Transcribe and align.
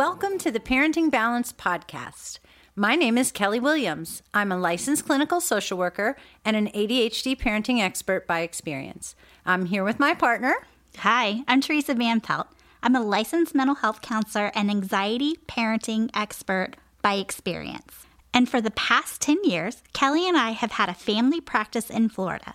Welcome 0.00 0.38
to 0.38 0.50
the 0.50 0.60
Parenting 0.60 1.10
Balance 1.10 1.52
Podcast. 1.52 2.38
My 2.74 2.96
name 2.96 3.18
is 3.18 3.30
Kelly 3.30 3.60
Williams. 3.60 4.22
I'm 4.32 4.50
a 4.50 4.56
licensed 4.56 5.04
clinical 5.04 5.42
social 5.42 5.76
worker 5.76 6.16
and 6.42 6.56
an 6.56 6.68
ADHD 6.68 7.38
parenting 7.38 7.80
expert 7.82 8.26
by 8.26 8.40
experience. 8.40 9.14
I'm 9.44 9.66
here 9.66 9.84
with 9.84 10.00
my 10.00 10.14
partner. 10.14 10.54
Hi, 11.00 11.44
I'm 11.46 11.60
Teresa 11.60 11.92
Van 11.92 12.22
Pelt. 12.22 12.46
I'm 12.82 12.96
a 12.96 13.02
licensed 13.02 13.54
mental 13.54 13.74
health 13.74 14.00
counselor 14.00 14.50
and 14.54 14.70
anxiety 14.70 15.36
parenting 15.46 16.08
expert 16.14 16.76
by 17.02 17.16
experience. 17.16 18.06
And 18.32 18.48
for 18.48 18.62
the 18.62 18.70
past 18.70 19.20
10 19.20 19.44
years, 19.44 19.82
Kelly 19.92 20.26
and 20.26 20.38
I 20.38 20.52
have 20.52 20.72
had 20.72 20.88
a 20.88 20.94
family 20.94 21.42
practice 21.42 21.90
in 21.90 22.08
Florida. 22.08 22.54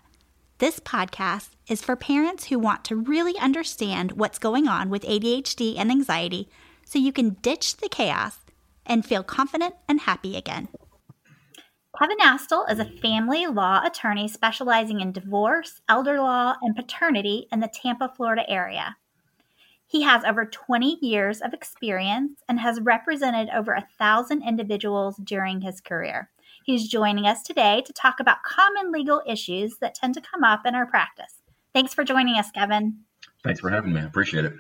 This 0.58 0.80
podcast 0.80 1.50
is 1.68 1.84
for 1.84 1.96
parents 1.96 2.46
who 2.46 2.58
want 2.58 2.84
to 2.86 2.96
really 2.96 3.38
understand 3.38 4.14
what's 4.14 4.40
going 4.40 4.68
on 4.68 4.90
with 4.90 5.04
ADHD 5.04 5.76
and 5.78 5.92
anxiety 5.92 6.50
so 6.86 6.98
you 6.98 7.12
can 7.12 7.32
ditch 7.42 7.78
the 7.78 7.90
chaos 7.90 8.40
and 8.86 9.06
feel 9.06 9.24
confident 9.24 9.76
and 9.90 10.02
happy 10.02 10.38
again. 10.38 10.70
Kevin 12.00 12.18
Astle 12.20 12.70
is 12.70 12.80
a 12.80 12.86
family 12.86 13.48
law 13.48 13.82
attorney 13.86 14.28
specializing 14.28 15.00
in 15.00 15.12
divorce, 15.12 15.82
elder 15.88 16.20
law, 16.20 16.56
and 16.62 16.76
paternity 16.76 17.48
in 17.52 17.62
the 17.62 17.70
Tampa, 17.74 18.12
Florida 18.16 18.44
area. 18.50 18.98
He 19.88 20.02
has 20.02 20.24
over 20.24 20.46
20 20.46 20.98
years 21.02 21.42
of 21.42 21.54
experience 21.54 22.42
and 22.50 22.60
has 22.60 22.82
represented 22.82 23.50
over 23.50 23.74
a 23.74 23.88
thousand 23.98 24.44
individuals 24.46 25.16
during 25.24 25.62
his 25.62 25.80
career. 25.80 26.30
He's 26.66 26.90
joining 26.90 27.28
us 27.28 27.44
today 27.44 27.84
to 27.86 27.94
talk 27.94 28.20
about 28.20 28.44
common 28.44 28.92
legal 28.92 29.22
issues 29.28 29.78
that 29.80 29.96
tend 29.96 30.16
to 30.16 30.22
come 30.22 30.44
up 30.44 30.66
in 30.66 30.76
our 30.76 30.88
practice. 30.88 31.42
Thanks 31.74 31.94
for 31.94 32.04
joining 32.04 32.36
us, 32.36 32.52
Kevin. 32.52 32.98
Thanks 33.44 33.60
for 33.60 33.70
having 33.70 33.94
me. 33.94 34.02
I 34.02 34.06
appreciate 34.06 34.46
it. 34.46 34.54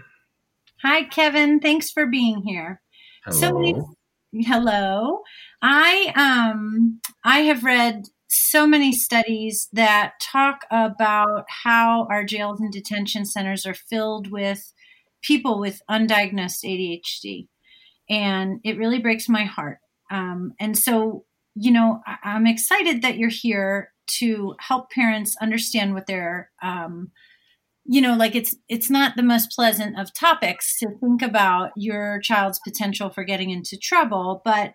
Hi, 0.86 1.02
Kevin. 1.06 1.60
Thanks 1.60 1.90
for 1.90 2.06
being 2.06 2.44
here. 2.44 2.80
Hello. 3.26 3.74
So, 3.74 3.96
hello. 4.36 5.22
I 5.60 6.14
um 6.16 7.00
I 7.24 7.40
have 7.40 7.64
read 7.64 8.04
so 8.28 8.68
many 8.68 8.92
studies 8.92 9.68
that 9.74 10.14
talk 10.22 10.62
about 10.70 11.46
how 11.64 12.06
our 12.12 12.24
jails 12.24 12.62
and 12.62 12.72
detention 12.72 13.26
centers 13.26 13.66
are 13.66 13.74
filled 13.74 14.30
with 14.30 14.72
people 15.24 15.60
with 15.60 15.82
undiagnosed 15.90 16.64
ADHD, 16.64 17.48
and 18.08 18.60
it 18.64 18.78
really 18.78 19.00
breaks 19.00 19.28
my 19.28 19.46
heart. 19.46 19.80
Um, 20.12 20.54
and 20.60 20.78
so, 20.78 21.26
you 21.56 21.72
know, 21.72 22.04
I- 22.06 22.20
I'm 22.36 22.46
excited 22.46 23.02
that 23.02 23.18
you're 23.18 23.30
here 23.30 23.92
to 24.20 24.54
help 24.60 24.92
parents 24.92 25.36
understand 25.42 25.96
what 25.96 26.06
they're 26.06 26.52
um, 26.62 27.12
you 27.86 28.02
know 28.02 28.16
like 28.16 28.36
it's 28.36 28.56
it's 28.68 28.90
not 28.90 29.16
the 29.16 29.24
most 29.24 29.52
pleasant 29.52 30.00
of 30.00 30.14
topics 30.14 30.78
to 30.80 30.90
think 31.00 31.22
about 31.22 31.72
your 31.76 32.20
child's 32.22 32.60
potential 32.66 33.10
for 33.10 33.24
getting 33.24 33.50
into 33.50 33.78
trouble 33.78 34.42
but 34.44 34.74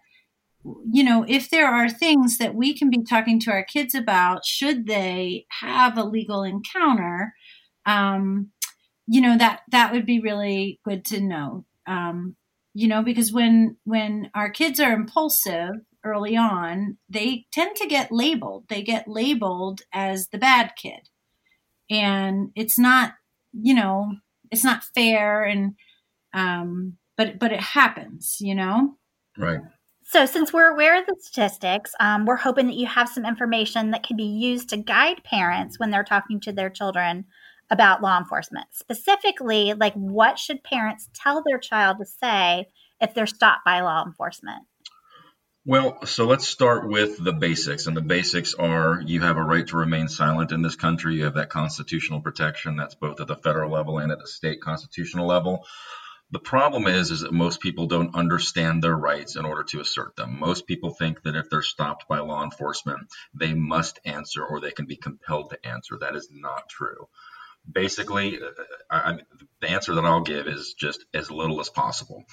you 0.92 1.02
know 1.02 1.24
if 1.28 1.50
there 1.50 1.68
are 1.68 1.88
things 1.88 2.38
that 2.38 2.54
we 2.54 2.76
can 2.76 2.90
be 2.90 3.02
talking 3.02 3.40
to 3.40 3.50
our 3.50 3.64
kids 3.64 3.94
about 3.94 4.44
should 4.44 4.86
they 4.86 5.46
have 5.60 5.96
a 5.96 6.04
legal 6.04 6.42
encounter 6.42 7.32
um, 7.86 8.50
you 9.06 9.20
know 9.20 9.36
that 9.36 9.62
that 9.70 9.92
would 9.92 10.06
be 10.06 10.20
really 10.20 10.80
good 10.84 11.04
to 11.06 11.20
know. 11.20 11.64
Um, 11.86 12.36
you 12.74 12.86
know 12.86 13.02
because 13.02 13.32
when 13.32 13.76
when 13.84 14.30
our 14.34 14.50
kids 14.50 14.78
are 14.78 14.92
impulsive 14.92 15.70
early 16.04 16.36
on 16.36 16.96
they 17.08 17.46
tend 17.52 17.76
to 17.76 17.88
get 17.88 18.12
labeled. 18.12 18.64
They 18.68 18.82
get 18.82 19.08
labeled 19.08 19.82
as 19.92 20.28
the 20.28 20.38
bad 20.38 20.72
kid 20.76 21.08
and 21.90 22.50
it's 22.54 22.78
not 22.78 23.14
you 23.52 23.74
know 23.74 24.12
it's 24.50 24.64
not 24.64 24.84
fair 24.94 25.44
and 25.44 25.74
um 26.32 26.96
but 27.16 27.38
but 27.38 27.52
it 27.52 27.60
happens 27.60 28.38
you 28.40 28.54
know 28.54 28.96
Right. 29.40 29.60
So, 30.02 30.26
since 30.26 30.52
we're 30.52 30.72
aware 30.72 31.00
of 31.00 31.06
the 31.06 31.16
statistics, 31.20 31.92
um, 32.00 32.26
we're 32.26 32.36
hoping 32.36 32.66
that 32.66 32.76
you 32.76 32.86
have 32.86 33.08
some 33.08 33.24
information 33.24 33.92
that 33.92 34.02
can 34.02 34.16
be 34.16 34.24
used 34.24 34.68
to 34.70 34.76
guide 34.76 35.22
parents 35.24 35.78
when 35.78 35.90
they're 35.90 36.04
talking 36.04 36.40
to 36.40 36.52
their 36.52 36.70
children 36.70 37.24
about 37.70 38.02
law 38.02 38.18
enforcement. 38.18 38.66
Specifically, 38.72 39.72
like 39.72 39.94
what 39.94 40.38
should 40.38 40.64
parents 40.64 41.08
tell 41.14 41.42
their 41.46 41.58
child 41.58 41.98
to 41.98 42.04
say 42.04 42.66
if 43.00 43.14
they're 43.14 43.26
stopped 43.26 43.64
by 43.64 43.80
law 43.80 44.04
enforcement? 44.04 44.64
Well, 45.70 46.04
so 46.04 46.26
let's 46.26 46.48
start 46.48 46.88
with 46.88 47.22
the 47.22 47.32
basics. 47.32 47.86
And 47.86 47.96
the 47.96 48.00
basics 48.00 48.54
are 48.54 49.00
you 49.06 49.20
have 49.20 49.36
a 49.36 49.42
right 49.44 49.64
to 49.68 49.76
remain 49.76 50.08
silent 50.08 50.50
in 50.50 50.62
this 50.62 50.74
country. 50.74 51.14
You 51.14 51.26
have 51.26 51.34
that 51.34 51.48
constitutional 51.48 52.20
protection 52.20 52.74
that's 52.74 52.96
both 52.96 53.20
at 53.20 53.28
the 53.28 53.36
federal 53.36 53.70
level 53.70 53.98
and 53.98 54.10
at 54.10 54.18
the 54.18 54.26
state 54.26 54.60
constitutional 54.60 55.28
level. 55.28 55.64
The 56.32 56.40
problem 56.40 56.88
is, 56.88 57.12
is 57.12 57.20
that 57.20 57.32
most 57.32 57.60
people 57.60 57.86
don't 57.86 58.16
understand 58.16 58.82
their 58.82 58.96
rights 58.96 59.36
in 59.36 59.44
order 59.44 59.62
to 59.62 59.80
assert 59.80 60.16
them. 60.16 60.40
Most 60.40 60.66
people 60.66 60.90
think 60.90 61.22
that 61.22 61.36
if 61.36 61.48
they're 61.48 61.62
stopped 61.62 62.08
by 62.08 62.18
law 62.18 62.42
enforcement, 62.42 63.06
they 63.32 63.54
must 63.54 64.00
answer 64.04 64.44
or 64.44 64.58
they 64.58 64.72
can 64.72 64.86
be 64.86 64.96
compelled 64.96 65.50
to 65.50 65.64
answer. 65.64 65.96
That 66.00 66.16
is 66.16 66.28
not 66.32 66.68
true. 66.68 67.06
Basically, 67.70 68.38
uh, 68.38 68.62
I, 68.90 69.18
the 69.60 69.70
answer 69.70 69.94
that 69.94 70.04
I'll 70.04 70.22
give 70.22 70.46
is 70.46 70.74
just 70.74 71.04
as 71.14 71.30
little 71.30 71.60
as 71.60 71.68
possible. 71.68 72.24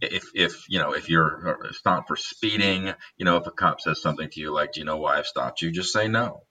If, 0.00 0.30
if 0.34 0.64
you 0.68 0.78
know, 0.78 0.92
if 0.94 1.08
you're 1.08 1.68
stopped 1.72 2.08
for 2.08 2.16
speeding, 2.16 2.92
you 3.16 3.24
know, 3.24 3.36
if 3.36 3.46
a 3.46 3.50
cop 3.50 3.80
says 3.80 4.00
something 4.00 4.28
to 4.30 4.40
you 4.40 4.52
like, 4.52 4.72
"Do 4.72 4.80
you 4.80 4.86
know 4.86 4.96
why 4.96 5.18
I've 5.18 5.26
stopped 5.26 5.62
you?" 5.62 5.70
Just 5.70 5.92
say 5.92 6.08
no. 6.08 6.44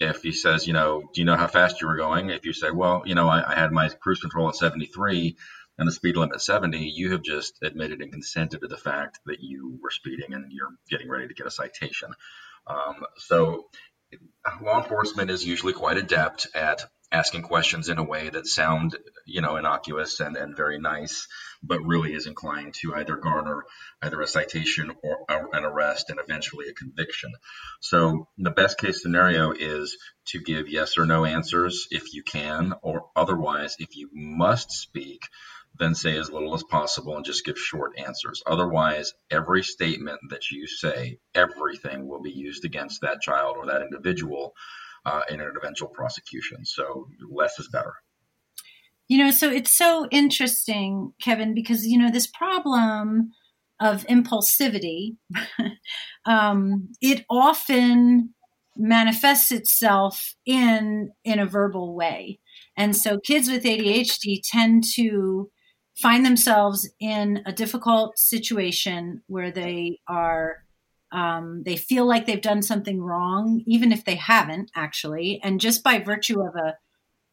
If 0.00 0.22
he 0.22 0.32
says, 0.32 0.66
you 0.66 0.72
know, 0.72 1.02
"Do 1.12 1.20
you 1.20 1.24
know 1.24 1.36
how 1.36 1.46
fast 1.46 1.80
you 1.80 1.86
were 1.86 1.96
going?" 1.96 2.30
If 2.30 2.46
you 2.46 2.52
say, 2.52 2.70
"Well, 2.70 3.02
you 3.04 3.14
know, 3.14 3.28
I, 3.28 3.52
I 3.52 3.54
had 3.54 3.72
my 3.72 3.88
cruise 3.88 4.20
control 4.20 4.48
at 4.48 4.56
73," 4.56 5.36
and 5.78 5.88
the 5.88 5.92
speed 5.92 6.16
limit 6.16 6.40
70, 6.40 6.78
you 6.78 7.12
have 7.12 7.22
just 7.22 7.58
admitted 7.62 8.00
and 8.00 8.12
consented 8.12 8.60
to 8.60 8.68
the 8.68 8.76
fact 8.76 9.20
that 9.26 9.40
you 9.40 9.78
were 9.82 9.90
speeding 9.90 10.32
and 10.32 10.50
you're 10.50 10.70
getting 10.88 11.08
ready 11.08 11.28
to 11.28 11.34
get 11.34 11.46
a 11.46 11.50
citation. 11.50 12.10
Um, 12.66 13.04
so, 13.18 13.66
law 14.62 14.82
enforcement 14.82 15.30
is 15.30 15.44
usually 15.44 15.72
quite 15.72 15.98
adept 15.98 16.46
at 16.54 16.84
asking 17.12 17.42
questions 17.42 17.88
in 17.88 17.98
a 17.98 18.04
way 18.04 18.28
that 18.28 18.46
sound, 18.46 18.96
you 19.26 19.40
know, 19.40 19.56
innocuous 19.56 20.20
and, 20.20 20.36
and 20.36 20.56
very 20.56 20.78
nice, 20.78 21.28
but 21.62 21.80
really 21.84 22.12
is 22.12 22.26
inclined 22.26 22.74
to 22.74 22.94
either 22.94 23.16
garner 23.16 23.64
either 24.02 24.20
a 24.20 24.26
citation 24.26 24.92
or, 25.02 25.18
or 25.28 25.50
an 25.52 25.64
arrest 25.64 26.10
and 26.10 26.18
eventually 26.20 26.68
a 26.68 26.74
conviction. 26.74 27.32
So, 27.80 28.28
the 28.38 28.50
best 28.50 28.78
case 28.78 29.02
scenario 29.02 29.52
is 29.52 29.96
to 30.26 30.40
give 30.40 30.68
yes 30.68 30.98
or 30.98 31.06
no 31.06 31.24
answers 31.24 31.86
if 31.90 32.14
you 32.14 32.22
can, 32.22 32.74
or 32.82 33.06
otherwise, 33.16 33.76
if 33.78 33.96
you 33.96 34.10
must 34.12 34.72
speak, 34.72 35.22
then 35.78 35.94
say 35.94 36.16
as 36.16 36.30
little 36.30 36.54
as 36.54 36.62
possible 36.62 37.16
and 37.16 37.24
just 37.24 37.44
give 37.44 37.58
short 37.58 37.98
answers. 37.98 38.42
Otherwise, 38.46 39.12
every 39.30 39.62
statement 39.62 40.20
that 40.30 40.50
you 40.50 40.66
say, 40.66 41.18
everything 41.34 42.06
will 42.06 42.22
be 42.22 42.30
used 42.30 42.64
against 42.64 43.00
that 43.00 43.20
child 43.20 43.56
or 43.56 43.66
that 43.66 43.82
individual 43.82 44.54
uh, 45.06 45.22
in 45.30 45.40
an 45.40 45.52
eventual 45.60 45.88
prosecution. 45.88 46.64
So 46.64 47.08
less 47.30 47.58
is 47.58 47.68
better. 47.68 47.94
you 49.08 49.18
know 49.18 49.30
so 49.30 49.50
it's 49.50 49.76
so 49.76 50.06
interesting 50.10 51.12
kevin 51.20 51.54
because 51.54 51.86
you 51.86 51.98
know 51.98 52.10
this 52.10 52.26
problem 52.26 53.30
of 53.80 54.06
impulsivity 54.06 55.16
um, 56.26 56.88
it 57.00 57.24
often 57.28 58.32
manifests 58.76 59.52
itself 59.52 60.34
in 60.46 61.10
in 61.24 61.38
a 61.38 61.46
verbal 61.46 61.94
way 61.94 62.38
and 62.76 62.96
so 62.96 63.18
kids 63.20 63.48
with 63.48 63.64
adhd 63.64 64.40
tend 64.50 64.82
to 64.94 65.50
find 65.96 66.26
themselves 66.26 66.90
in 66.98 67.40
a 67.46 67.52
difficult 67.52 68.18
situation 68.18 69.22
where 69.28 69.52
they 69.52 69.98
are 70.08 70.63
um, 71.14 71.62
they 71.64 71.76
feel 71.76 72.06
like 72.06 72.26
they've 72.26 72.42
done 72.42 72.60
something 72.60 73.00
wrong 73.00 73.62
even 73.66 73.92
if 73.92 74.04
they 74.04 74.16
haven't 74.16 74.70
actually. 74.74 75.40
And 75.42 75.60
just 75.60 75.82
by 75.82 76.00
virtue 76.00 76.42
of 76.42 76.54
a 76.56 76.74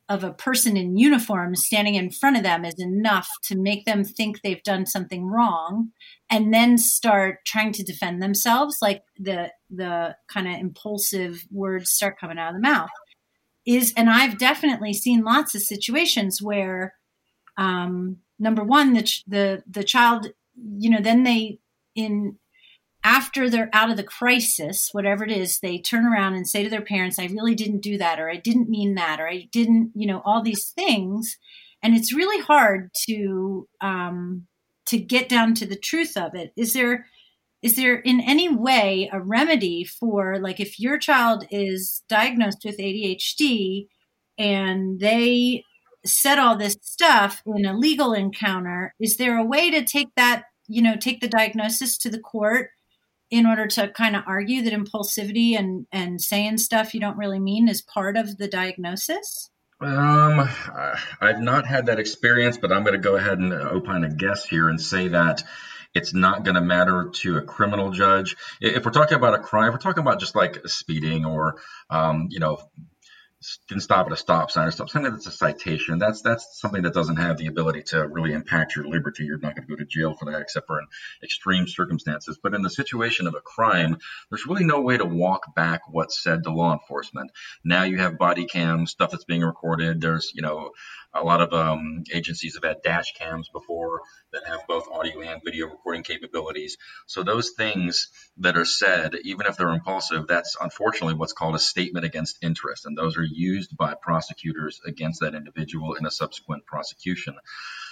of 0.08 0.24
a 0.26 0.34
person 0.34 0.76
in 0.76 0.98
uniform 0.98 1.56
standing 1.56 1.96
in 1.96 2.12
front 2.12 2.36
of 2.36 2.44
them 2.44 2.66
is 2.66 2.76
enough 2.78 3.30
to 3.44 3.58
make 3.58 3.86
them 3.86 4.04
think 4.04 4.42
they've 4.42 4.64
done 4.64 4.86
something 4.86 5.26
wrong 5.26 5.90
and 6.30 6.54
then 6.54 6.78
start 6.78 7.40
trying 7.46 7.72
to 7.72 7.84
defend 7.84 8.22
themselves 8.22 8.78
like 8.82 9.04
the 9.18 9.50
the 9.70 10.16
kind 10.28 10.48
of 10.48 10.54
impulsive 10.56 11.46
words 11.50 11.90
start 11.90 12.20
coming 12.20 12.38
out 12.38 12.50
of 12.50 12.56
the 12.56 12.62
mouth. 12.62 12.90
Is 13.66 13.94
and 13.98 14.10
i've 14.10 14.38
definitely 14.38 14.94
seen 14.94 15.24
lots 15.24 15.56
of 15.56 15.62
situations 15.62 16.42
where 16.42 16.96
um, 17.58 18.18
number 18.40 18.64
one 18.64 18.94
the, 18.94 19.22
the 19.28 19.64
the 19.70 19.84
child 19.84 20.28
you 20.78 20.90
know 20.90 21.02
then 21.02 21.24
they 21.24 21.60
in 21.96 22.38
after 23.04 23.50
they're 23.50 23.70
out 23.74 23.90
of 23.90 23.98
the 23.98 24.04
crisis, 24.04 24.90
whatever 24.92 25.24
it 25.24 25.32
is, 25.32 25.60
they 25.60 25.80
turn 25.80 26.06
around 26.06 26.36
and 26.36 26.48
say 26.48 26.64
to 26.64 26.70
their 26.70 26.82
parents, 26.82 27.18
I 27.18 27.26
really 27.26 27.56
didn't 27.56 27.82
do 27.82 27.98
that, 27.98 28.20
or 28.20 28.30
I 28.30 28.36
didn't 28.36 28.70
mean 28.70 28.96
that, 28.96 29.20
or 29.20 29.28
I 29.28 29.48
didn't, 29.52 29.92
you 29.96 30.06
know, 30.06 30.22
all 30.24 30.44
these 30.44 30.70
things. 30.70 31.38
And 31.82 31.96
it's 31.96 32.14
really 32.14 32.44
hard 32.44 32.92
to 33.08 33.68
um, 33.82 34.48
to 34.88 35.00
get 35.00 35.30
down 35.30 35.56
to 35.56 35.66
the 35.66 35.78
truth 35.78 36.16
of 36.16 36.36
it. 36.36 36.54
Is 36.56 36.74
there 36.74 37.08
is 37.64 37.76
there 37.76 37.96
in 37.96 38.22
any 38.22 38.50
way 38.50 39.10
a 39.12 39.20
remedy 39.20 39.84
for 39.84 40.40
like 40.40 40.60
if 40.60 40.80
your 40.80 40.98
child 40.98 41.46
is 41.50 42.04
diagnosed 42.10 42.64
with 42.66 42.78
ADHD 42.78 43.88
and 44.38 45.00
they 45.00 45.64
said 46.06 46.40
all 46.40 46.58
this 46.58 46.78
stuff 46.82 47.42
in 47.46 47.66
a 47.66 47.78
legal 47.78 48.14
encounter, 48.14 48.96
is 49.00 49.18
there 49.18 49.38
a 49.38 49.46
way 49.46 49.70
to 49.70 49.84
take 49.84 50.10
that, 50.16 50.46
you 50.68 50.82
know, 50.82 50.96
take 50.96 51.22
the 51.22 51.28
diagnosis 51.28 51.98
to 52.00 52.10
the 52.10 52.20
court 52.20 52.70
in 53.32 53.46
order 53.46 53.66
to 53.66 53.88
kind 53.88 54.16
of 54.16 54.24
argue 54.28 54.62
that 54.62 54.74
impulsivity 54.74 55.58
and, 55.58 55.88
and 55.92 56.22
saying 56.22 56.58
stuff 56.58 56.94
you 56.94 57.00
don't 57.00 57.18
really 57.18 57.40
mean 57.40 57.68
is 57.68 57.82
part 57.82 58.18
of 58.18 58.38
the 58.38 58.48
diagnosis? 58.48 59.50
Um, 59.80 60.48
I've 61.20 61.40
not 61.40 61.66
had 61.66 61.88
that 61.88 61.98
experience, 61.98 62.58
but 62.58 62.72
I'm 62.72 62.84
going 62.84 62.94
to 62.94 63.00
go 63.00 63.16
ahead 63.16 63.40
and 63.40 63.52
opine 63.52 64.04
a 64.04 64.10
guess 64.10 64.46
here 64.46 64.70
and 64.70 64.80
say 64.80 65.08
that 65.08 65.42
it's 65.96 66.14
not 66.14 66.44
going 66.44 66.56
to 66.56 66.62
matter 66.62 67.10
to 67.14 67.38
a 67.38 67.42
criminal 67.42 67.92
judge. 67.92 68.36
If 68.60 68.86
we're 68.86 68.92
talking 68.92 69.18
about 69.18 69.34
a 69.34 69.40
crime, 69.40 69.70
if 69.70 69.74
we're 69.74 69.80
talking 69.80 70.04
about 70.04 70.20
just 70.20 70.36
like 70.36 70.68
speeding 70.68 71.26
or, 71.26 71.56
um, 71.90 72.28
you 72.30 72.40
know, 72.40 72.60
didn't 73.68 73.82
stop 73.82 74.06
at 74.06 74.12
a 74.12 74.18
stop 74.18 74.52
sign 74.52 74.68
or 74.68 74.72
something 74.72 75.02
that's 75.04 75.26
a 75.26 75.32
citation. 75.32 75.98
That's 75.98 76.22
that's 76.22 76.60
something 76.60 76.84
that 76.84 76.94
doesn't 76.94 77.18
have 77.18 77.38
the 77.38 77.48
ability 77.48 77.84
to 77.88 78.08
really 78.08 78.34
impact 78.34 78.76
your 78.76 78.86
liberty. 78.86 79.24
You're 79.24 79.40
not 79.40 79.56
going 79.56 79.68
to 79.68 79.76
go 79.76 79.78
to 79.78 79.86
jail 79.86 80.14
for 80.14 80.32
that, 80.32 80.42
except 80.42 80.68
for 80.68 80.80
in 80.80 80.86
extreme 81.24 81.68
circumstances. 81.68 82.38
But 82.42 82.54
in 82.54 82.62
the 82.62 82.70
situation 82.70 83.28
of 83.28 83.34
a 83.34 83.42
crime, 83.42 83.98
there's 84.30 84.46
really 84.46 84.64
no 84.64 84.82
way 84.82 84.98
to 84.98 85.06
walk 85.06 85.56
back 85.56 85.82
what's 85.90 86.22
said 86.22 86.44
to 86.44 86.52
law 86.52 86.74
enforcement. 86.74 87.32
Now 87.64 87.84
you 87.84 87.98
have 87.98 88.18
body 88.18 88.46
cam 88.46 88.86
stuff 88.86 89.12
that's 89.12 89.26
being 89.26 89.42
recorded. 89.42 90.02
There's 90.02 90.32
you 90.36 90.42
know 90.42 90.72
a 91.14 91.24
lot 91.24 91.42
of 91.42 91.54
um, 91.54 92.04
agencies 92.14 92.56
have 92.56 92.64
had 92.64 92.84
dash 92.84 93.14
cams 93.18 93.50
before 93.50 94.02
that 94.32 94.46
have 94.48 94.62
both 94.68 94.88
audio 94.90 95.22
and 95.22 95.42
video 95.44 95.68
recording 95.68 96.04
capabilities. 96.04 96.78
So 97.06 97.24
those 97.24 97.52
things 97.58 98.08
that 98.38 98.58
are 98.58 98.66
said, 98.66 99.16
even 99.24 99.46
if 99.46 99.58
they're 99.58 99.70
impulsive, 99.70 100.28
that's 100.28 100.56
unfortunately 100.62 101.16
what's 101.16 101.34
called 101.34 101.56
a 101.56 101.60
statement 101.60 102.06
against 102.06 102.38
interest, 102.42 102.86
and 102.86 102.98
those 102.98 103.18
are 103.18 103.24
used 103.32 103.76
by 103.78 103.96
prosecutors 104.00 104.82
against 104.86 105.22
that 105.22 105.36
individual 105.36 105.96
in 105.96 106.06
a 106.06 106.12
subsequent 106.12 106.66
prosecution. 106.66 107.36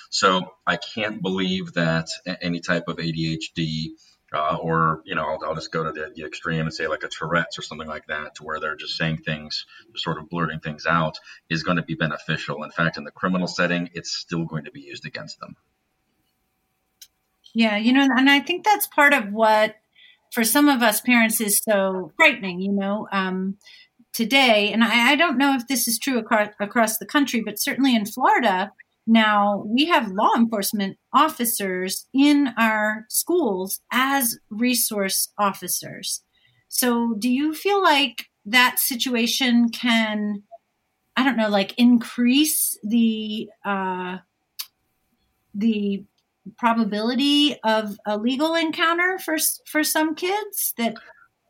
So 0.09 0.53
I 0.65 0.77
can't 0.77 1.21
believe 1.21 1.73
that 1.73 2.07
any 2.41 2.59
type 2.59 2.87
of 2.87 2.97
ADHD 2.97 3.89
uh, 4.33 4.57
or 4.61 5.01
you 5.05 5.15
know 5.15 5.23
I'll, 5.23 5.39
I'll 5.43 5.55
just 5.55 5.71
go 5.71 5.83
to 5.83 5.91
the, 5.91 6.11
the, 6.15 6.25
extreme 6.25 6.61
and 6.61 6.73
say 6.73 6.87
like 6.87 7.03
a 7.03 7.07
Tourette's 7.07 7.57
or 7.57 7.61
something 7.61 7.87
like 7.87 8.07
that, 8.07 8.35
to 8.35 8.43
where 8.43 8.59
they're 8.59 8.75
just 8.75 8.95
saying 8.95 9.17
things, 9.17 9.65
just 9.91 10.03
sort 10.03 10.19
of 10.19 10.29
blurting 10.29 10.59
things 10.59 10.85
out, 10.85 11.17
is 11.49 11.63
going 11.63 11.77
to 11.77 11.83
be 11.83 11.95
beneficial. 11.95 12.63
In 12.63 12.71
fact, 12.71 12.97
in 12.97 13.03
the 13.03 13.11
criminal 13.11 13.47
setting, 13.47 13.89
it's 13.93 14.11
still 14.11 14.45
going 14.45 14.65
to 14.65 14.71
be 14.71 14.81
used 14.81 15.05
against 15.05 15.39
them. 15.39 15.55
Yeah, 17.53 17.77
you 17.77 17.93
know, 17.93 18.07
and 18.15 18.29
I 18.29 18.39
think 18.39 18.63
that's 18.63 18.85
part 18.85 19.13
of 19.13 19.31
what, 19.31 19.75
for 20.31 20.43
some 20.43 20.69
of 20.69 20.83
us 20.83 21.01
parents, 21.01 21.41
is 21.41 21.57
so 21.57 22.11
frightening. 22.15 22.61
You 22.61 22.73
know, 22.73 23.07
um, 23.11 23.57
today, 24.13 24.71
and 24.71 24.83
I, 24.83 25.11
I 25.11 25.15
don't 25.15 25.37
know 25.37 25.55
if 25.55 25.67
this 25.67 25.87
is 25.87 25.99
true 25.99 26.17
across 26.17 26.49
across 26.59 26.97
the 26.97 27.05
country, 27.05 27.41
but 27.45 27.59
certainly 27.59 27.95
in 27.95 28.05
Florida 28.05 28.71
now, 29.09 29.63
we 29.65 29.85
have 29.85 30.11
law 30.11 30.29
enforcement 30.37 30.99
officers 31.13 32.05
in 32.13 32.53
our 32.59 33.07
schools 33.09 33.81
as 33.91 34.37
resource 34.51 35.29
officers. 35.39 36.21
So, 36.67 37.15
do 37.17 37.27
you 37.27 37.55
feel 37.55 37.81
like 37.81 38.25
that 38.45 38.77
situation 38.77 39.69
can, 39.69 40.43
I 41.17 41.23
don't 41.23 41.37
know, 41.37 41.49
like 41.49 41.73
increase 41.75 42.77
the 42.83 43.49
uh, 43.65 44.17
the 45.55 46.03
probability 46.59 47.59
of 47.63 47.97
a 48.05 48.15
legal 48.15 48.53
encounter 48.53 49.17
for 49.17 49.37
for 49.65 49.83
some 49.83 50.13
kids 50.13 50.75
that 50.77 50.93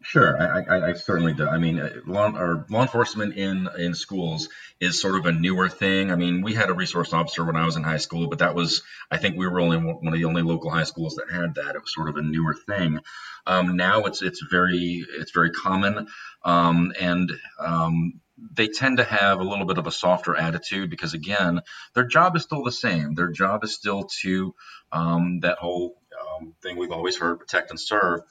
Sure, 0.02 0.42
I, 0.42 0.62
I, 0.62 0.90
I, 0.90 0.94
certainly 0.94 1.34
do. 1.34 1.46
I 1.46 1.58
mean, 1.58 1.78
uh, 1.78 1.90
law, 2.06 2.30
law 2.70 2.82
enforcement 2.82 3.36
in 3.36 3.68
in 3.78 3.94
schools 3.94 4.48
is 4.80 5.02
sort 5.02 5.16
of 5.16 5.26
a 5.26 5.34
newer 5.34 5.68
thing. 5.68 6.10
I 6.10 6.16
mean, 6.16 6.42
we 6.42 6.54
had 6.54 6.70
a 6.70 6.74
resource 6.74 7.12
officer 7.12 7.44
when 7.44 7.58
I 7.58 7.66
was 7.66 7.76
in 7.76 7.84
high 7.84 7.98
school, 7.98 8.28
but 8.28 8.40
that 8.40 8.56
was, 8.56 8.82
I 9.12 9.18
think, 9.18 9.36
we 9.36 9.46
were 9.46 9.60
only 9.60 9.76
one 9.76 10.08
of 10.08 10.14
the 10.14 10.24
only 10.24 10.42
local 10.42 10.70
high 10.70 10.86
schools 10.86 11.16
that 11.16 11.30
had 11.30 11.56
that. 11.56 11.76
It 11.76 11.82
was 11.82 11.94
sort 11.94 12.08
of 12.08 12.16
a 12.16 12.22
newer 12.22 12.54
thing. 12.54 13.00
Um, 13.46 13.76
now 13.76 14.04
it's 14.04 14.22
it's 14.22 14.42
very 14.50 15.06
it's 15.18 15.32
very 15.32 15.52
common, 15.52 16.08
um, 16.46 16.94
and 16.98 17.30
um, 17.60 18.22
they 18.54 18.70
tend 18.70 18.98
to 18.98 19.04
have 19.04 19.42
a 19.42 19.44
little 19.44 19.66
bit 19.66 19.80
of 19.80 19.88
a 19.88 19.92
softer 19.92 20.34
attitude 20.34 20.90
because 20.90 21.14
again, 21.14 21.60
their 21.94 22.06
job 22.06 22.38
is 22.38 22.44
still 22.44 22.64
the 22.64 22.72
same. 22.72 23.16
Their 23.16 23.32
job 23.32 23.66
is 23.66 23.74
still 23.74 24.04
to 24.22 24.56
um, 24.94 25.42
that 25.42 25.58
whole 25.58 25.98
um, 26.40 26.54
thing 26.62 26.78
we've 26.78 26.92
always 26.92 27.18
heard 27.18 27.40
protect 27.40 27.70
and 27.70 27.80
serve. 27.80 28.22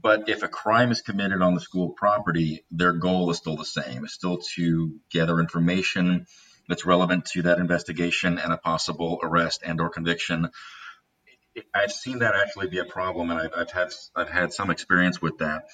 But 0.00 0.28
if 0.28 0.42
a 0.42 0.48
crime 0.48 0.92
is 0.92 1.02
committed 1.02 1.42
on 1.42 1.54
the 1.54 1.60
school 1.60 1.90
property, 1.90 2.64
their 2.70 2.92
goal 2.92 3.30
is 3.30 3.38
still 3.38 3.56
the 3.56 3.64
same. 3.64 4.04
It's 4.04 4.14
still 4.14 4.38
to 4.54 5.00
gather 5.10 5.40
information 5.40 6.26
that's 6.68 6.84
relevant 6.84 7.26
to 7.26 7.42
that 7.42 7.58
investigation 7.58 8.38
and 8.38 8.52
a 8.52 8.58
possible 8.58 9.18
arrest 9.22 9.62
and 9.64 9.80
or 9.80 9.88
conviction. 9.88 10.50
I've 11.74 11.92
seen 11.92 12.20
that 12.20 12.34
actually 12.34 12.68
be 12.68 12.78
a 12.78 12.84
problem, 12.84 13.30
and 13.30 13.40
I've, 13.40 13.52
I've 13.56 13.70
had 13.70 13.88
I've 14.14 14.28
had 14.28 14.52
some 14.52 14.70
experience 14.70 15.20
with 15.20 15.38
that 15.38 15.64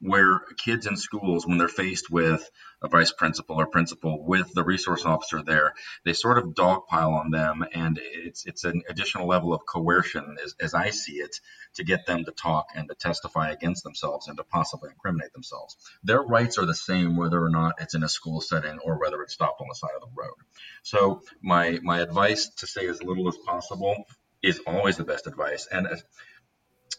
where 0.00 0.40
kids 0.56 0.86
in 0.86 0.96
schools, 0.96 1.46
when 1.46 1.58
they're 1.58 1.68
faced 1.68 2.10
with 2.10 2.50
a 2.82 2.88
vice 2.88 3.12
principal 3.12 3.56
or 3.56 3.66
principal 3.66 4.24
with 4.24 4.50
the 4.54 4.64
resource 4.64 5.04
officer 5.04 5.42
there, 5.42 5.74
they 6.06 6.14
sort 6.14 6.38
of 6.38 6.54
dogpile 6.54 7.12
on 7.12 7.30
them, 7.30 7.64
and 7.74 8.00
it's 8.02 8.46
it's 8.46 8.64
an 8.64 8.82
additional 8.88 9.28
level 9.28 9.52
of 9.52 9.60
coercion, 9.66 10.36
as, 10.42 10.54
as 10.60 10.74
I 10.74 10.90
see 10.90 11.16
it, 11.16 11.36
to 11.74 11.84
get 11.84 12.06
them 12.06 12.24
to 12.24 12.32
talk 12.32 12.66
and 12.74 12.88
to 12.88 12.94
testify 12.94 13.50
against 13.50 13.84
themselves 13.84 14.28
and 14.28 14.38
to 14.38 14.44
possibly 14.44 14.90
incriminate 14.90 15.32
themselves. 15.34 15.76
Their 16.02 16.22
rights 16.22 16.56
are 16.56 16.66
the 16.66 16.74
same 16.74 17.16
whether 17.16 17.42
or 17.42 17.50
not 17.50 17.74
it's 17.80 17.94
in 17.94 18.02
a 18.02 18.08
school 18.08 18.40
setting 18.40 18.78
or 18.78 18.98
whether 18.98 19.22
it's 19.22 19.34
stopped 19.34 19.60
on 19.60 19.68
the 19.68 19.74
side 19.74 19.90
of 19.94 20.02
the 20.02 20.14
road. 20.16 20.36
So 20.82 21.22
my 21.42 21.78
my 21.82 22.00
advice 22.00 22.48
to 22.58 22.66
say 22.66 22.86
as 22.88 23.02
little 23.02 23.28
as 23.28 23.36
possible 23.36 24.04
is 24.42 24.60
always 24.66 24.96
the 24.96 25.04
best 25.04 25.26
advice, 25.26 25.66
and 25.70 25.86
uh, 25.86 25.96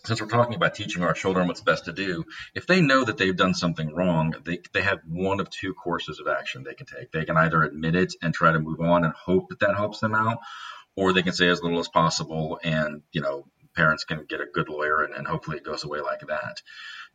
since 0.06 0.20
we're 0.20 0.28
talking 0.28 0.56
about 0.56 0.74
teaching 0.74 1.04
our 1.04 1.14
children 1.14 1.48
what's 1.48 1.62
best 1.62 1.86
to 1.86 1.94
do, 1.94 2.26
if 2.56 2.66
they 2.66 2.82
know 2.82 3.04
that 3.04 3.18
they've 3.18 3.36
done 3.36 3.54
something 3.54 3.94
wrong, 3.94 4.34
they, 4.44 4.60
they 4.74 4.82
have 4.82 5.00
one 5.08 5.40
of 5.40 5.50
two 5.50 5.74
courses 5.74 6.20
of 6.20 6.28
action 6.28 6.64
they 6.64 6.74
can 6.74 6.88
take. 6.88 7.12
They 7.12 7.26
can 7.26 7.38
either 7.38 7.64
admit 7.64 7.96
it 7.96 8.14
and 8.22 8.34
try 8.34 8.52
to 8.52 8.60
move 8.60 8.82
on 8.82 9.04
and 9.04 9.14
hope 9.14 9.50
that 9.50 9.60
that 9.60 9.76
helps 9.76 10.00
them 10.00 10.16
out, 10.16 10.40
or 10.96 11.14
they 11.14 11.22
can 11.22 11.34
say 11.34 11.50
as 11.50 11.62
little 11.62 11.80
as 11.80 11.88
possible 11.88 12.60
and, 12.64 13.04
you 13.12 13.22
know, 13.22 13.46
parents 13.76 14.04
can 14.04 14.26
get 14.28 14.42
a 14.42 14.48
good 14.52 14.70
lawyer 14.70 15.04
and, 15.04 15.14
and 15.14 15.28
hopefully 15.28 15.58
it 15.58 15.64
goes 15.64 15.84
away 15.84 16.02
like 16.02 16.22
that. 16.28 16.62